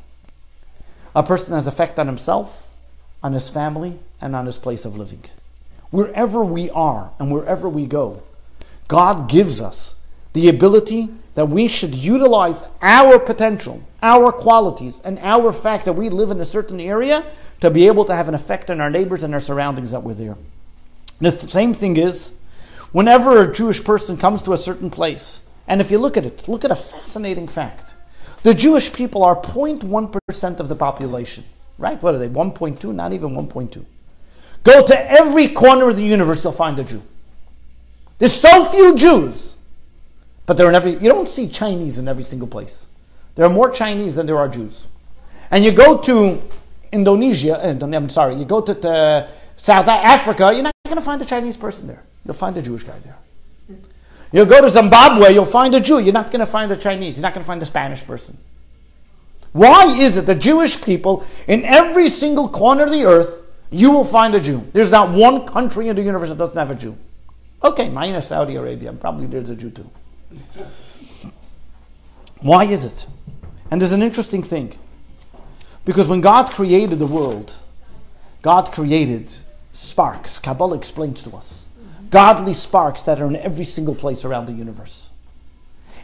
[1.15, 2.67] A person has effect on himself,
[3.23, 5.23] on his family, and on his place of living.
[5.91, 8.21] Wherever we are and wherever we go,
[8.89, 9.95] God gives us
[10.33, 16.09] the ability that we should utilize our potential, our qualities, and our fact that we
[16.09, 17.25] live in a certain area
[17.61, 20.13] to be able to have an effect on our neighbors and our surroundings that we're
[20.13, 20.37] there.
[21.19, 22.33] The same thing is
[22.91, 26.47] whenever a Jewish person comes to a certain place, and if you look at it,
[26.47, 27.95] look at a fascinating fact.
[28.43, 31.43] The Jewish people are 0.1% of the population,
[31.77, 32.01] right?
[32.01, 32.27] What are they?
[32.27, 32.93] 1.2?
[32.93, 33.85] Not even 1.2.
[34.63, 37.01] Go to every corner of the universe, you'll find a Jew.
[38.17, 39.55] There's so few Jews
[40.51, 42.87] but they're in every, you don't see Chinese in every single place.
[43.35, 44.85] There are more Chinese than there are Jews.
[45.49, 46.41] And you go to
[46.91, 51.25] Indonesia, uh, I'm sorry, you go to South Africa, you're not going to find a
[51.25, 52.03] Chinese person there.
[52.25, 53.79] You'll find a Jewish guy there.
[54.33, 55.99] You'll go to Zimbabwe, you'll find a Jew.
[55.99, 57.15] You're not going to find a Chinese.
[57.15, 58.37] You're not going to find a Spanish person.
[59.53, 64.03] Why is it that Jewish people, in every single corner of the earth, you will
[64.03, 64.69] find a Jew?
[64.73, 66.97] There's not one country in the universe that doesn't have a Jew.
[67.63, 69.89] Okay, minus Saudi Arabia, probably there's a Jew too.
[72.41, 73.07] Why is it?
[73.69, 74.77] And there's an interesting thing.
[75.85, 77.53] Because when God created the world,
[78.41, 79.31] God created
[79.71, 80.39] sparks.
[80.39, 81.65] Kabbalah explains to us.
[82.09, 85.09] Godly sparks that are in every single place around the universe.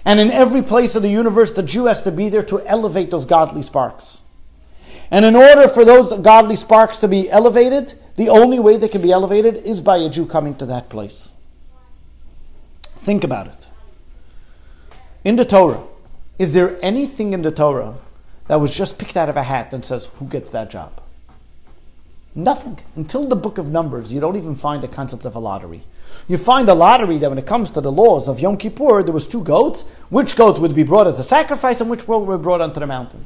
[0.06, 3.12] And in every place of the universe, the Jew has to be there to elevate
[3.12, 4.22] those godly sparks.
[5.12, 9.02] And in order for those godly sparks to be elevated, the only way they can
[9.02, 11.34] be elevated is by a Jew coming to that place.
[13.00, 13.68] Think about it
[15.28, 15.84] in the Torah,
[16.40, 17.96] is there anything in the Torah
[18.48, 21.02] that was just picked out of a hat and says, who gets that job?
[22.34, 22.80] Nothing.
[22.96, 25.82] Until the book of Numbers, you don't even find the concept of a lottery.
[26.30, 29.14] You find a lottery that when it comes to the laws of Yom Kippur, there
[29.14, 29.82] was two goats.
[30.08, 32.80] Which goat would be brought as a sacrifice and which one would be brought onto
[32.80, 33.26] the mountain?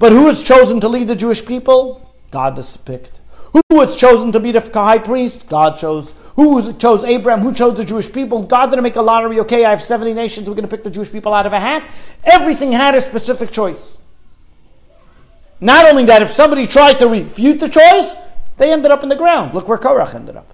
[0.00, 2.12] But who is chosen to lead the Jewish people?
[2.32, 3.20] God is picked.
[3.52, 5.48] Who was chosen to be the high priest?
[5.48, 6.12] God chose.
[6.36, 7.42] Who chose Abraham?
[7.42, 8.42] Who chose the Jewish people?
[8.42, 9.38] God didn't make a lottery.
[9.40, 10.48] Okay, I have 70 nations.
[10.48, 11.88] We're going to pick the Jewish people out of a hat.
[12.24, 13.98] Everything had a specific choice.
[15.60, 18.16] Not only that, if somebody tried to refute the choice,
[18.58, 19.54] they ended up in the ground.
[19.54, 20.52] Look where Korach ended up.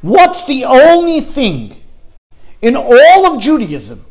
[0.00, 1.82] What's the only thing
[2.62, 4.04] in all of Judaism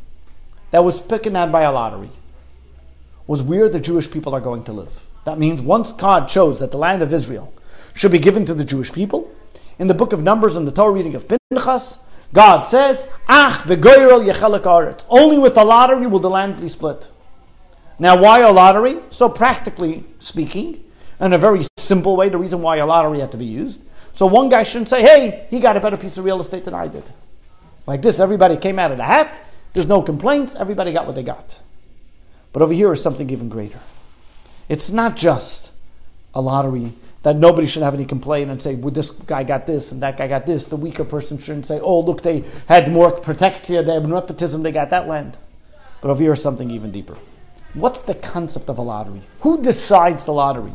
[0.71, 2.11] that was picked out by a lottery?
[3.25, 5.09] Was where the Jewish people are going to live.
[5.25, 7.53] That means once God chose that the land of Israel
[7.93, 9.33] should be given to the Jewish people,
[9.79, 11.99] in the book of Numbers and the Torah reading of Pinchas,
[12.33, 17.09] God says, Ach begoyrel Only with a lottery will the land be split.
[17.99, 18.99] Now, why a lottery?
[19.09, 20.83] So, practically speaking,
[21.19, 23.81] in a very simple way, the reason why a lottery had to be used.
[24.13, 26.73] So, one guy shouldn't say, hey, he got a better piece of real estate than
[26.73, 27.11] I did.
[27.87, 31.23] Like this, everybody came out of the hat, there's no complaints, everybody got what they
[31.23, 31.61] got.
[32.51, 33.79] But over here is something even greater.
[34.69, 35.71] It's not just
[36.33, 39.91] a lottery that nobody should have any complaint and say, well, this guy got this
[39.91, 40.65] and that guy got this.
[40.65, 44.71] The weaker person shouldn't say, oh, look, they had more protection, they had nepotism, they
[44.71, 45.37] got that land.
[46.01, 47.17] But over here is something even deeper.
[47.73, 49.21] What's the concept of a lottery?
[49.41, 50.73] Who decides the lottery?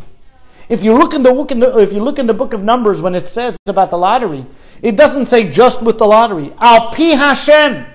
[0.68, 1.34] If you look in the
[1.78, 4.46] if you look in the book of Numbers, when it says about the lottery,
[4.80, 6.52] it doesn't say just with the lottery.
[6.58, 7.86] Al pi Hashem.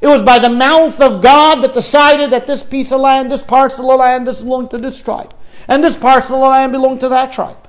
[0.00, 3.42] It was by the mouth of God that decided that this piece of land, this
[3.42, 5.34] parcel of land, this belonged to this tribe,
[5.68, 7.68] and this parcel of land belonged to that tribe.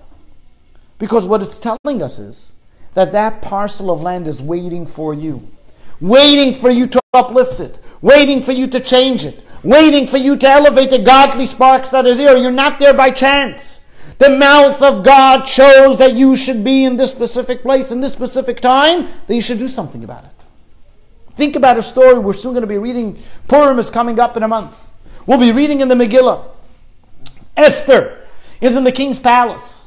[1.02, 2.54] Because what it's telling us is
[2.94, 5.50] that that parcel of land is waiting for you,
[6.00, 10.38] waiting for you to uplift it, waiting for you to change it, waiting for you
[10.38, 12.38] to elevate the godly sparks that are there.
[12.38, 13.82] You're not there by chance.
[14.20, 18.14] The mouth of God shows that you should be in this specific place, in this
[18.14, 20.46] specific time, that you should do something about it.
[21.34, 23.18] Think about a story we're soon going to be reading.
[23.48, 24.92] Purim is coming up in a month.
[25.26, 26.48] We'll be reading in the Megillah.
[27.58, 28.20] Esther
[28.62, 29.81] is in the king's palace.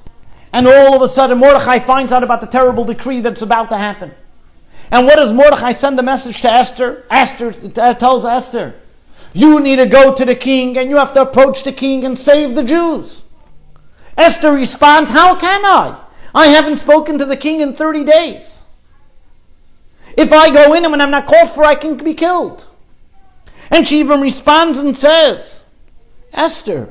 [0.55, 3.77] And all of a sudden, Mordechai finds out about the terrible decree that's about to
[3.77, 4.13] happen.
[4.89, 7.05] And what does Mordechai send a message to Esther?
[7.11, 8.77] Esther uh, tells Esther,
[9.33, 12.17] you need to go to the king and you have to approach the king and
[12.17, 13.25] save the Jews.
[14.17, 16.01] Esther responds, How can I?
[16.33, 18.65] I haven't spoken to the king in 30 days.
[20.17, 22.69] If I go in and I'm not called for, I can be killed.
[23.73, 25.65] And she even responds and says,
[26.33, 26.91] Esther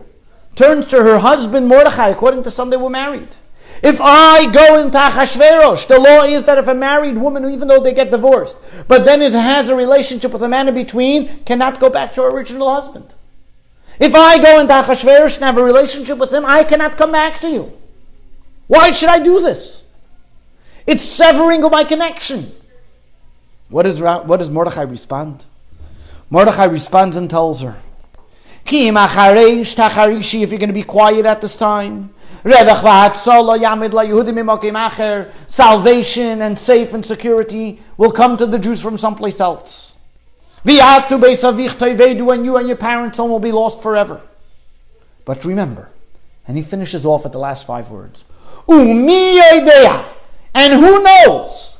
[0.53, 3.37] turns to her husband Mordechai, according to some they were married.
[3.83, 7.81] If I go into Achashverosh, the law is that if a married woman, even though
[7.81, 8.55] they get divorced,
[8.87, 12.29] but then has a relationship with a man in between, cannot go back to her
[12.29, 13.13] original husband.
[13.99, 17.41] If I go into Achashverosh and have a relationship with him, I cannot come back
[17.41, 17.73] to you.
[18.67, 19.83] Why should I do this?
[20.87, 22.53] It's severing of my connection.
[23.67, 25.43] What, is, what does Mordechai respond?
[26.29, 27.75] Mordechai responds and tells her,
[28.65, 32.13] if you're going to be quiet at this time,
[35.47, 39.93] salvation and safe and security will come to the Jews from someplace else.
[40.65, 44.21] And you and your parents' home will be lost forever.
[45.25, 45.89] But remember,
[46.45, 48.25] and he finishes off at the last five words.
[50.53, 51.77] And who knows?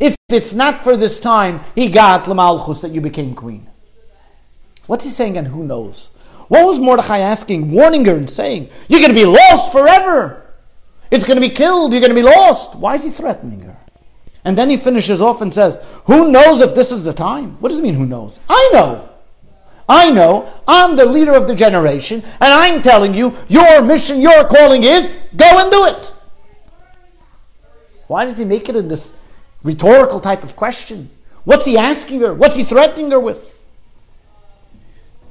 [0.00, 3.68] If it's not for this time, he got that you became queen.
[4.86, 6.12] What's he saying, and who knows?
[6.48, 10.46] What was Mordechai asking, warning her and saying, You're going to be lost forever.
[11.10, 11.92] It's going to be killed.
[11.92, 12.74] You're going to be lost.
[12.74, 13.76] Why is he threatening her?
[14.44, 17.60] And then he finishes off and says, Who knows if this is the time?
[17.60, 18.40] What does it mean, who knows?
[18.48, 19.08] I know.
[19.88, 20.52] I know.
[20.66, 25.10] I'm the leader of the generation, and I'm telling you, your mission, your calling is
[25.34, 26.12] go and do it.
[28.06, 29.14] Why does he make it in this
[29.62, 31.10] rhetorical type of question?
[31.44, 32.34] What's he asking her?
[32.34, 33.57] What's he threatening her with?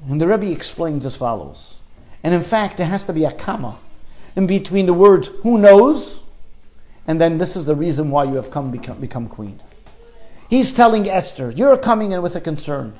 [0.08, 1.82] And the Rebbe explains as follows.
[2.24, 3.80] And in fact, there has to be a comma
[4.36, 6.24] in between the words who knows
[7.08, 9.62] and then this is the reason why you have come become, become queen.
[10.50, 13.00] He's telling Esther, you're coming in with a concern.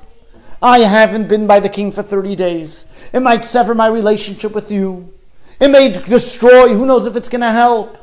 [0.62, 2.86] I haven't been by the king for 30 days.
[3.12, 5.12] It might sever my relationship with you.
[5.60, 6.74] It may destroy.
[6.74, 7.96] Who knows if it's going to help?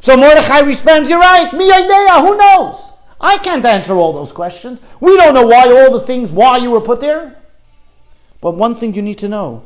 [0.00, 1.52] So Mordechai responds, You're right.
[1.52, 2.20] Mi yodea.
[2.20, 2.92] Who knows?
[3.20, 4.80] I can't answer all those questions.
[5.00, 7.41] We don't know why all the things, why you were put there.
[8.42, 9.62] But one thing you need to know.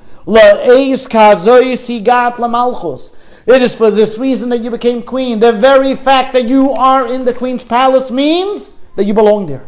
[3.47, 5.41] It is for this reason that you became queen.
[5.41, 9.65] The very fact that you are in the queen's palace means that you belong there.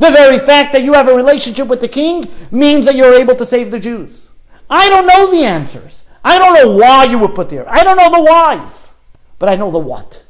[0.00, 3.36] The very fact that you have a relationship with the king means that you're able
[3.36, 4.30] to save the Jews.
[4.68, 6.02] I don't know the answers.
[6.24, 7.68] I don't know why you were put there.
[7.70, 8.94] I don't know the whys.
[9.38, 10.24] But I know the what.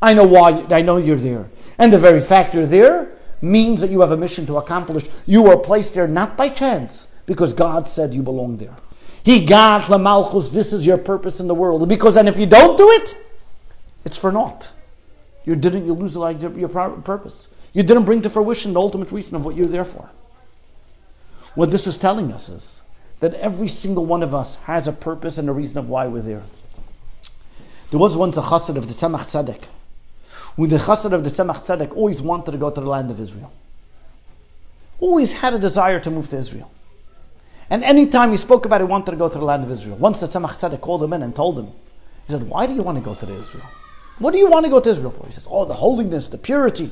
[0.00, 1.50] I know why I know you're there.
[1.78, 5.06] And the very fact you're there means that you have a mission to accomplish.
[5.26, 8.74] You were placed there not by chance, because God said you belong there.
[9.24, 11.88] Higa'at Lamalchus, this is your purpose in the world.
[11.88, 13.16] Because then if you don't do it,
[14.04, 14.72] it's for naught.
[15.44, 17.48] You didn't, you lose like your, your purpose.
[17.72, 20.10] You didn't bring to fruition the ultimate reason of what you're there for.
[21.54, 22.82] What this is telling us is
[23.20, 26.22] that every single one of us has a purpose and a reason of why we're
[26.22, 26.42] there.
[27.90, 29.64] There was once a chassid of the Tzemach Tzedek,
[30.56, 33.20] when the chassid of the Tzemach Tzedek always wanted to go to the land of
[33.20, 33.52] Israel.
[34.98, 36.70] Always had a desire to move to Israel.
[37.72, 39.96] And anytime he spoke about it, he wanted to go to the land of Israel.
[39.96, 41.68] Once the Tzemach Tzedek called him in and told him,
[42.26, 43.64] he said, Why do you want to go to Israel?
[44.18, 45.24] What do you want to go to Israel for?
[45.24, 46.90] He says, Oh, the holiness, the purity.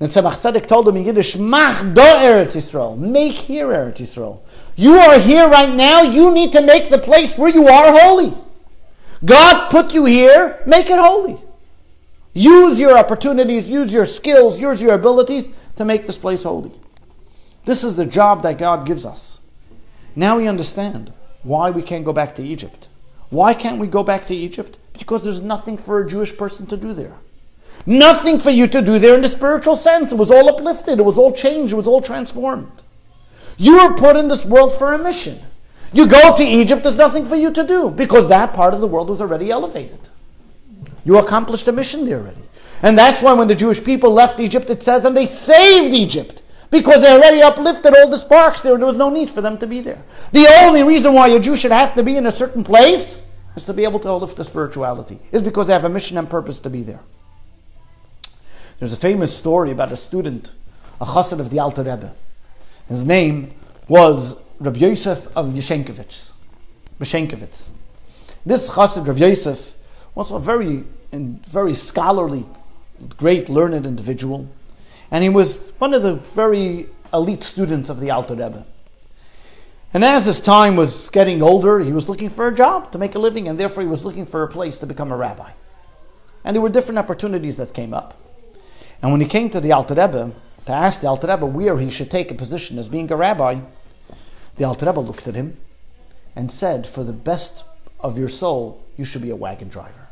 [0.00, 2.98] And Tzemach Tzedek told him in Yiddish, Mach do Eretz Yisrael.
[2.98, 4.40] Make here Eretz Yisrael.
[4.74, 6.02] You are here right now.
[6.02, 8.36] You need to make the place where you are holy.
[9.24, 10.64] God put you here.
[10.66, 11.38] Make it holy.
[12.34, 15.46] Use your opportunities, use your skills, use your abilities
[15.76, 16.72] to make this place holy.
[17.66, 19.39] This is the job that God gives us.
[20.16, 22.88] Now we understand why we can't go back to Egypt.
[23.30, 24.78] Why can't we go back to Egypt?
[24.92, 27.16] Because there's nothing for a Jewish person to do there.
[27.86, 30.12] Nothing for you to do there in the spiritual sense.
[30.12, 32.82] It was all uplifted, it was all changed, it was all transformed.
[33.56, 35.40] You were put in this world for a mission.
[35.92, 38.86] You go to Egypt, there's nothing for you to do because that part of the
[38.86, 40.08] world was already elevated.
[41.04, 42.42] You accomplished a mission there already.
[42.82, 46.42] And that's why when the Jewish people left Egypt, it says, and they saved Egypt
[46.70, 48.76] because they already uplifted all the sparks there.
[48.76, 50.02] There was no need for them to be there.
[50.32, 53.20] The only reason why a Jew should have to be in a certain place
[53.56, 56.30] is to be able to lift the spirituality, is because they have a mission and
[56.30, 57.00] purpose to be there.
[58.78, 60.52] There's a famous story about a student,
[61.00, 62.14] a chassid of the Alter Rebbe.
[62.88, 63.50] His name
[63.88, 66.32] was Rabbi Yosef of Yeshenkovitz.
[67.00, 67.70] Yeshenkovitz.
[68.46, 69.74] This chassid, Rabbi Yosef,
[70.14, 72.46] was a very, very scholarly,
[73.16, 74.48] great, learned individual.
[75.10, 78.66] And he was one of the very elite students of the Alter Rebbe.
[79.92, 83.16] And as his time was getting older, he was looking for a job to make
[83.16, 85.50] a living, and therefore he was looking for a place to become a rabbi.
[86.44, 88.16] And there were different opportunities that came up.
[89.02, 90.32] And when he came to the Alter Rebbe
[90.66, 93.60] to ask the Alter Rebbe where he should take a position as being a rabbi,
[94.56, 95.56] the Alter Rebbe looked at him
[96.36, 97.64] and said, For the best
[97.98, 100.09] of your soul, you should be a wagon driver.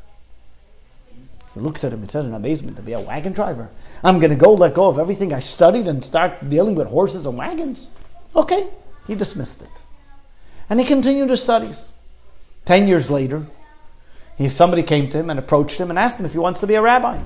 [1.59, 3.71] Looked at him and said in amazement, To be a wagon driver?
[4.03, 7.27] I'm going to go let go of everything I studied and start dealing with horses
[7.27, 7.91] and wagons?
[8.35, 8.69] Okay.
[9.07, 9.83] He dismissed it.
[10.71, 11.95] And he continued his studies.
[12.65, 13.47] Ten years later,
[14.37, 16.67] he, somebody came to him and approached him and asked him if he wants to
[16.67, 17.23] be a rabbi.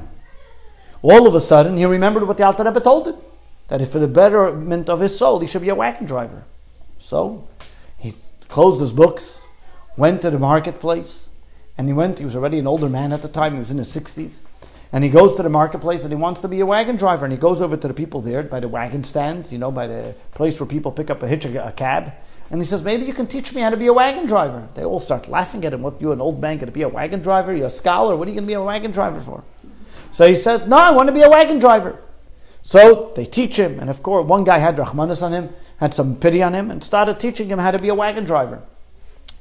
[1.02, 3.16] All of a sudden, he remembered what the Alter Rebbe told him
[3.68, 6.44] that if for the betterment of his soul, he should be a wagon driver.
[6.98, 7.48] So
[7.98, 8.14] he
[8.48, 9.40] closed his books,
[9.96, 11.28] went to the marketplace,
[11.78, 12.18] and he went.
[12.18, 14.40] He was already an older man at the time, he was in his 60s.
[14.94, 17.24] And he goes to the marketplace and he wants to be a wagon driver.
[17.24, 19.86] And he goes over to the people there by the wagon stands, you know, by
[19.86, 22.12] the place where people pick up a hitch, a, cab.
[22.50, 24.68] And he says, Maybe you can teach me how to be a wagon driver.
[24.74, 25.80] They all start laughing at him.
[25.80, 27.56] What, you, an old man, going to be a wagon driver?
[27.56, 28.16] You're a scholar.
[28.16, 29.42] What are you going to be a wagon driver for?
[30.12, 31.98] So he says, No, I want to be a wagon driver.
[32.64, 36.14] So they teach him, and of course, one guy had Rahmanis on him, had some
[36.16, 38.62] pity on him, and started teaching him how to be a wagon driver.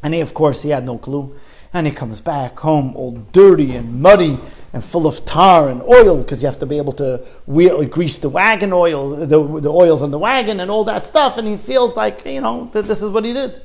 [0.01, 1.35] And he, of course, he had no clue.
[1.73, 4.39] And he comes back home all dirty and muddy
[4.73, 8.19] and full of tar and oil because you have to be able to wheel, grease
[8.19, 9.25] the wagon oil, the,
[9.61, 11.37] the oils on the wagon and all that stuff.
[11.37, 13.61] And he feels like, you know, this is what he did.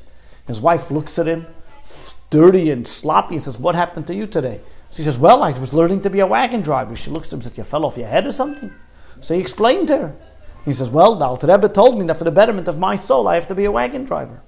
[0.47, 1.47] His wife looks at him,
[2.29, 4.61] dirty and sloppy, and says, What happened to you today?
[4.91, 6.95] She says, Well, I was learning to be a wagon driver.
[6.95, 8.73] She looks at him and says, You fell off your head or something?
[9.19, 10.15] So he explained to her.
[10.63, 13.27] He says, Well, the Alter Rebbe told me that for the betterment of my soul,
[13.27, 14.41] I have to be a wagon driver.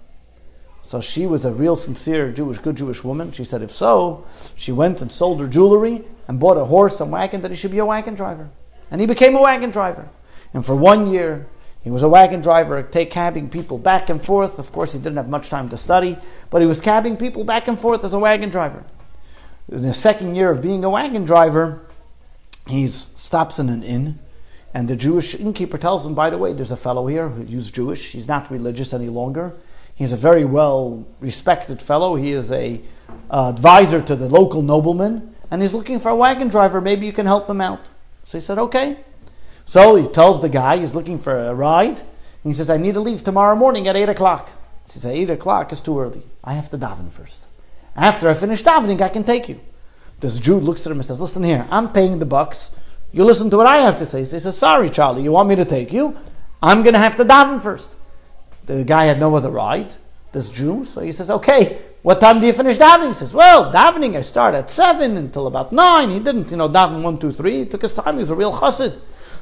[0.89, 3.31] So she was a real sincere Jewish, good Jewish woman.
[3.31, 4.25] She said, if so,
[4.55, 7.69] she went and sold her jewelry and bought a horse and wagon that he should
[7.69, 8.49] be a wagon driver.
[8.89, 10.09] And he became a wagon driver.
[10.51, 11.45] And for one year,
[11.83, 14.57] he was a wagon driver, take cabbing people back and forth.
[14.57, 16.17] Of course, he didn't have much time to study,
[16.49, 18.83] but he was cabbing people back and forth as a wagon driver.
[19.71, 21.85] In the second year of being a wagon driver,
[22.65, 24.17] he stops in an inn,
[24.73, 28.13] and the Jewish innkeeper tells him, by the way, there's a fellow here who's Jewish.
[28.13, 29.53] He's not religious any longer.
[29.99, 32.15] He's a very well respected fellow.
[32.15, 32.79] He is a
[33.29, 36.79] uh, advisor to the local nobleman, and he's looking for a wagon driver.
[36.79, 37.89] Maybe you can help him out.
[38.23, 39.01] So he said, okay.
[39.65, 42.01] So he tells the guy he's looking for a ride.
[42.45, 44.49] he says, I need to leave tomorrow morning at 8 o'clock.
[44.85, 46.23] He says, 8 o'clock is too early.
[46.45, 47.43] I have to daven first.
[47.93, 49.59] After I finish davening, I can take you.
[50.21, 52.71] This Jew looks at him and says, Listen here, I'm paying the bucks.
[53.11, 54.19] You listen to what I have to say.
[54.19, 56.17] He says, Sorry, Charlie, you want me to take you?
[56.63, 57.95] I'm going to have to daven first.
[58.69, 59.95] The guy had no other ride,
[60.31, 60.83] this Jew.
[60.83, 63.07] So he says, okay, what time do you finish davening?
[63.07, 66.11] He says, well, davening, I start at 7 until about 9.
[66.11, 67.57] He didn't, you know, daven 1, 2, 3.
[67.57, 68.13] He took his time.
[68.13, 68.93] He was a real chassid.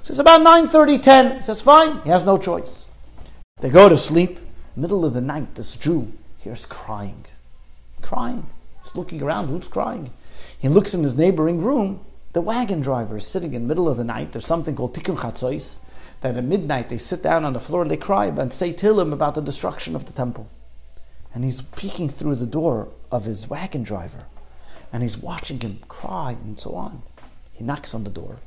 [0.04, 1.36] So it's about 9, 30, 10.
[1.36, 2.00] He says, fine.
[2.04, 2.88] He has no choice.
[3.60, 4.40] They go to sleep.
[4.78, 7.26] Middle of the night, this Jew hears crying.
[8.02, 8.48] Crying.
[8.82, 10.12] He's looking around, who's crying?
[10.58, 12.00] He looks in his neighboring room.
[12.32, 14.32] The wagon driver is sitting in the middle of the night.
[14.32, 15.76] There's something called tikkun chatzois,
[16.22, 19.14] that at midnight they sit down on the floor and they cry and say Tillim
[19.14, 20.50] about the destruction of the temple.
[21.34, 24.26] And he's peeking through the door of his wagon driver.
[24.92, 27.04] And he's watching him cry and so on.
[27.54, 28.38] He knocks on the door.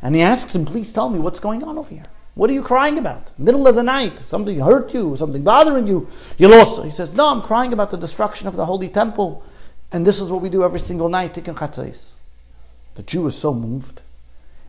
[0.00, 2.06] And he asks him, please tell me what's going on over here.
[2.34, 3.30] What are you crying about?
[3.38, 6.08] Middle of the night, something hurt you, something bothering you.
[6.38, 6.82] You lost.
[6.82, 9.44] He says, No, I'm crying about the destruction of the holy temple.
[9.92, 12.14] And this is what we do every single night, Tikkun Chatzois.
[12.94, 14.00] The Jew was so moved.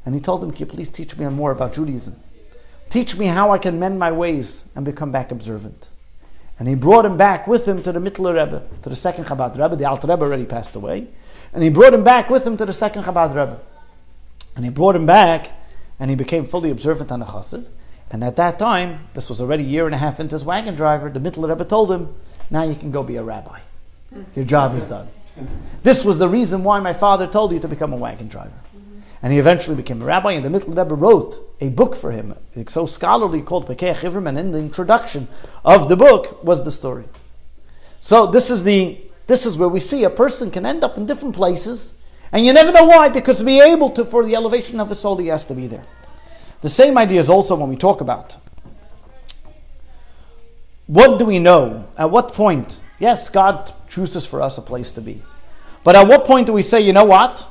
[0.05, 2.17] And he told him, Can you please teach me more about Judaism?
[2.93, 5.89] Teach me how I can mend my ways and become back observant.
[6.59, 9.57] And he brought him back with him to the Mittler Rebbe, to the second Chabad
[9.57, 9.75] Rebbe.
[9.75, 11.07] The Alter Rebbe already passed away.
[11.53, 13.59] And he brought him back with him to the second Chabad Rebbe.
[14.55, 15.49] And he brought him back,
[15.99, 17.65] and he became fully observant on the Chassid.
[18.11, 20.75] And at that time, this was already a year and a half into his wagon
[20.75, 22.13] driver, the Mittler Rebbe told him,
[22.51, 23.59] now you can go be a rabbi.
[24.35, 25.07] Your job is done.
[25.81, 28.53] This was the reason why my father told you to become a wagon driver.
[29.24, 32.36] And he eventually became a rabbi, and the Mittler Rebbe wrote a book for him,
[32.67, 35.30] so scholarly called Pokeach Ivrim, and in the introduction
[35.63, 37.05] of the book was the story.
[38.01, 41.05] So this is the this is where we see a person can end up in
[41.05, 41.93] different places,
[42.34, 44.95] and you never know why, because to be able to, for the elevation of the
[44.95, 45.86] soul, he has to be there.
[46.59, 48.36] The same idea is also when we talk about
[50.86, 51.88] what do we know?
[51.97, 52.82] At what point?
[52.99, 55.24] Yes, God chooses for us a place to be.
[55.86, 57.49] But at what point do we say, you know what?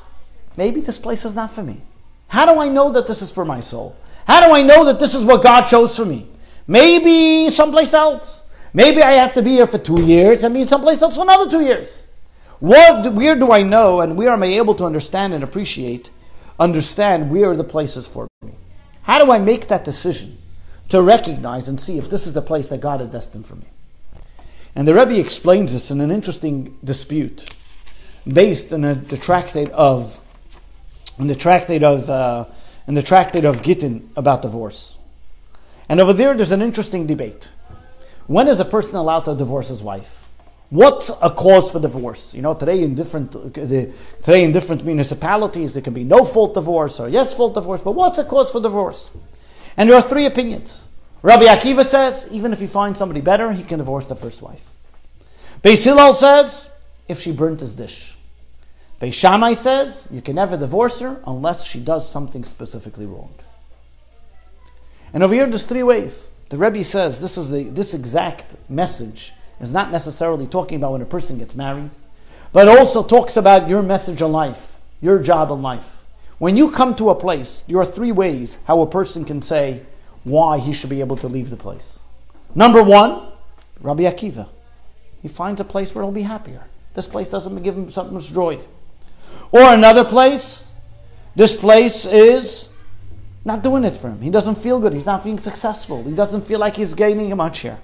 [0.57, 1.81] Maybe this place is not for me.
[2.27, 3.95] How do I know that this is for my soul?
[4.25, 6.27] How do I know that this is what God chose for me?
[6.67, 8.43] Maybe someplace else.
[8.73, 11.49] Maybe I have to be here for two years and be someplace else for another
[11.49, 12.05] two years.
[12.59, 16.09] What, where do I know and where am I able to understand and appreciate,
[16.59, 18.53] understand where the places for me?
[19.03, 20.37] How do I make that decision
[20.89, 23.67] to recognize and see if this is the place that God had destined for me?
[24.75, 27.53] And the Rebbe explains this in an interesting dispute
[28.25, 30.22] based in a, the tractate of
[31.19, 32.45] in the tractate of uh,
[32.87, 34.97] in the tractate of Gittin about divorce.
[35.89, 37.51] And over there, there's an interesting debate.
[38.27, 40.29] When is a person allowed to divorce his wife?
[40.69, 42.33] What's a cause for divorce?
[42.33, 46.99] You know, today in different today in different municipalities, there can be no fault divorce
[46.99, 47.81] or yes fault divorce.
[47.81, 49.11] But what's a cause for divorce?
[49.77, 50.85] And there are three opinions.
[51.21, 54.75] Rabbi Akiva says even if he finds somebody better, he can divorce the first wife.
[55.61, 56.69] Beis Hillel says
[57.07, 58.12] if she burnt his dish.
[59.03, 63.33] Beis Shammai says you can never divorce her unless she does something specifically wrong.
[65.13, 66.31] And over here, there's three ways.
[66.47, 71.01] The Rebbe says this is the this exact message is not necessarily talking about when
[71.01, 71.89] a person gets married,
[72.53, 76.05] but also talks about your message in life, your job in life.
[76.37, 79.81] When you come to a place, there are three ways how a person can say
[80.23, 81.99] why he should be able to leave the place.
[82.55, 83.33] Number one,
[83.81, 84.47] Rabbi Akiva.
[85.21, 86.63] He finds a place where he'll be happier.
[86.93, 88.61] This place doesn't give him so much joy.
[89.51, 90.71] Or another place,
[91.35, 92.69] this place is
[93.45, 94.21] not doing it for him.
[94.21, 94.93] He doesn't feel good.
[94.93, 96.03] He's not being successful.
[96.03, 97.79] He doesn't feel like he's gaining much here.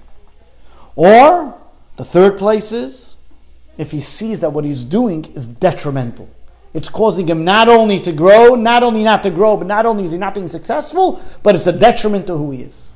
[0.95, 1.57] Or
[1.97, 3.15] the third place is
[3.77, 6.29] if he sees that what he's doing is detrimental.
[6.73, 10.05] It's causing him not only to grow, not only not to grow, but not only
[10.05, 12.93] is he not being successful, but it's a detriment to who he is.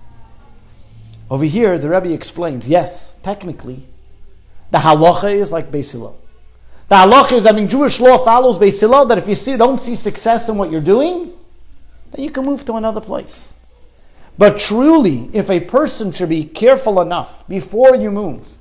[1.29, 3.87] Over here, the Rebbe explains yes, technically,
[4.71, 6.19] the halacha is like Hillel.
[6.89, 9.79] The halacha is, I mean, Jewish law follows Beis Hillel that if you see, don't
[9.79, 11.33] see success in what you're doing,
[12.11, 13.53] then you can move to another place.
[14.37, 18.57] But truly, if a person should be careful enough before you move,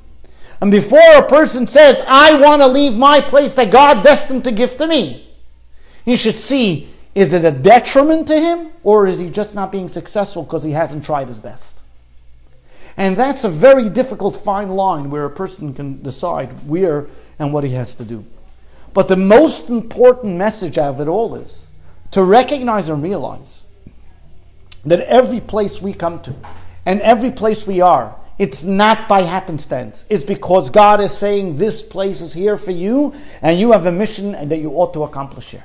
[0.61, 4.53] and before a person says, I want to leave my place that God destined to
[4.53, 5.29] give to me,
[6.05, 9.89] he should see, is it a detriment to him, or is he just not being
[9.89, 11.82] successful because he hasn't tried his best?
[12.97, 17.07] And that's a very difficult fine line where a person can decide where
[17.39, 18.25] and what he has to do.
[18.95, 21.67] But the most important message out of it all is
[22.11, 23.65] to recognize and realize
[24.85, 26.35] that every place we come to
[26.85, 30.05] and every place we are, it's not by happenstance.
[30.11, 33.93] It's because God is saying this place is here for you and you have a
[33.93, 35.65] mission and that you ought to accomplish here.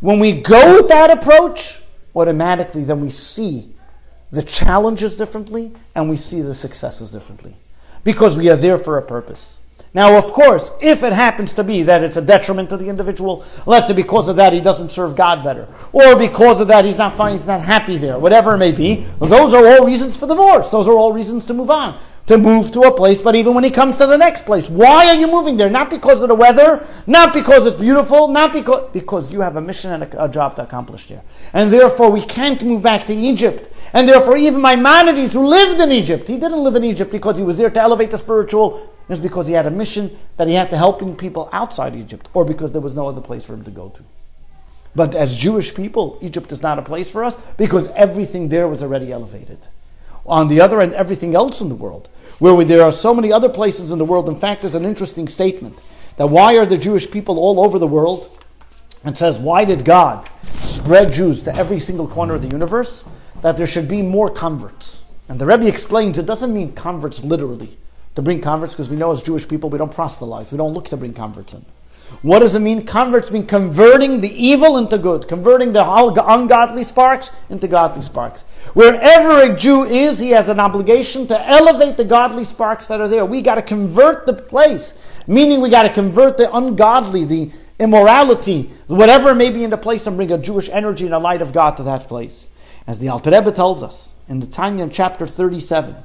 [0.00, 1.80] When we go with that approach,
[2.14, 3.74] automatically then we see
[4.30, 7.56] the challenges differently and we see the successes differently
[8.04, 9.58] because we are there for a purpose.
[9.92, 13.44] Now, of course, if it happens to be that it's a detriment to the individual,
[13.66, 16.96] let's say because of that he doesn't serve God better, or because of that he's
[16.96, 20.28] not fine, he's not happy there, whatever it may be, those are all reasons for
[20.28, 20.68] divorce.
[20.68, 22.00] Those are all reasons to move on.
[22.30, 24.70] To move to a place, but even when he comes to the next place.
[24.70, 25.68] Why are you moving there?
[25.68, 29.60] Not because of the weather, not because it's beautiful, not because because you have a
[29.60, 31.22] mission and a, a job to accomplish there.
[31.52, 33.68] And therefore we can't move back to Egypt.
[33.92, 37.42] And therefore even Maimonides who lived in Egypt, he didn't live in Egypt because he
[37.42, 38.78] was there to elevate the spiritual,
[39.08, 42.28] it was because he had a mission that he had to helping people outside Egypt,
[42.32, 44.04] or because there was no other place for him to go to.
[44.94, 48.84] But as Jewish people, Egypt is not a place for us because everything there was
[48.84, 49.66] already elevated
[50.26, 52.08] on the other end, everything else in the world,
[52.40, 54.28] where there are so many other places in the world.
[54.28, 55.78] In fact, there's an interesting statement
[56.16, 58.36] that why are the Jewish people all over the world?
[59.04, 60.28] And says, why did God
[60.58, 63.04] spread Jews to every single corner of the universe?
[63.40, 65.04] That there should be more converts.
[65.28, 67.78] And the Rebbe explains it doesn't mean converts literally,
[68.16, 70.88] to bring converts, because we know as Jewish people we don't proselytize, we don't look
[70.88, 71.64] to bring converts in.
[72.22, 72.84] What does it mean?
[72.84, 78.42] Converts mean converting the evil into good, converting the ungodly sparks into godly sparks.
[78.74, 83.08] Wherever a Jew is, he has an obligation to elevate the godly sparks that are
[83.08, 83.24] there.
[83.24, 84.94] We got to convert the place,
[85.26, 90.06] meaning we got to convert the ungodly, the immorality, whatever may be in the place,
[90.06, 92.50] and bring a Jewish energy and a light of God to that place.
[92.86, 95.96] As the Alter Rebbe tells us in the Tanya chapter 37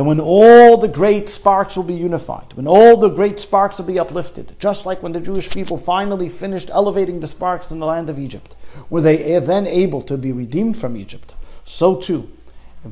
[0.00, 3.84] that when all the great sparks will be unified, when all the great sparks will
[3.84, 7.84] be uplifted, just like when the Jewish people finally finished elevating the sparks in the
[7.84, 8.56] land of Egypt,
[8.88, 11.34] were they then able to be redeemed from Egypt,
[11.66, 12.32] so too.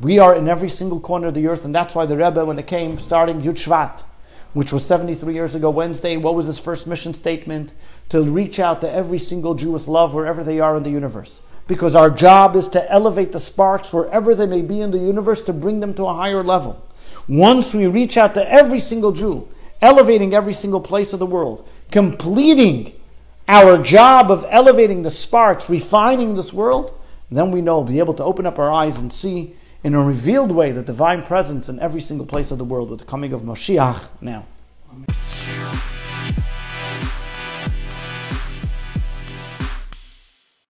[0.03, 2.59] We are in every single corner of the earth, and that's why the Rebbe, when
[2.59, 4.05] it came starting Yud Shvat,
[4.53, 7.73] which was 73 years ago Wednesday, what was his first mission statement?
[8.11, 11.41] To reach out to every single Jew with love wherever they are in the universe.
[11.67, 15.43] Because our job is to elevate the sparks wherever they may be in the universe
[15.45, 16.85] to bring them to a higher level.
[17.29, 19.47] Once we reach out to every single Jew,
[19.83, 22.93] elevating every single place of the world, completing
[23.47, 26.99] our job of elevating the sparks, refining this world,
[27.31, 29.55] then we know, we'll be able to open up our eyes and see
[29.85, 32.99] in a revealed way the divine presence in every single place of the world with
[32.99, 34.47] the coming of Mashiach now.
[34.91, 35.98] Amen.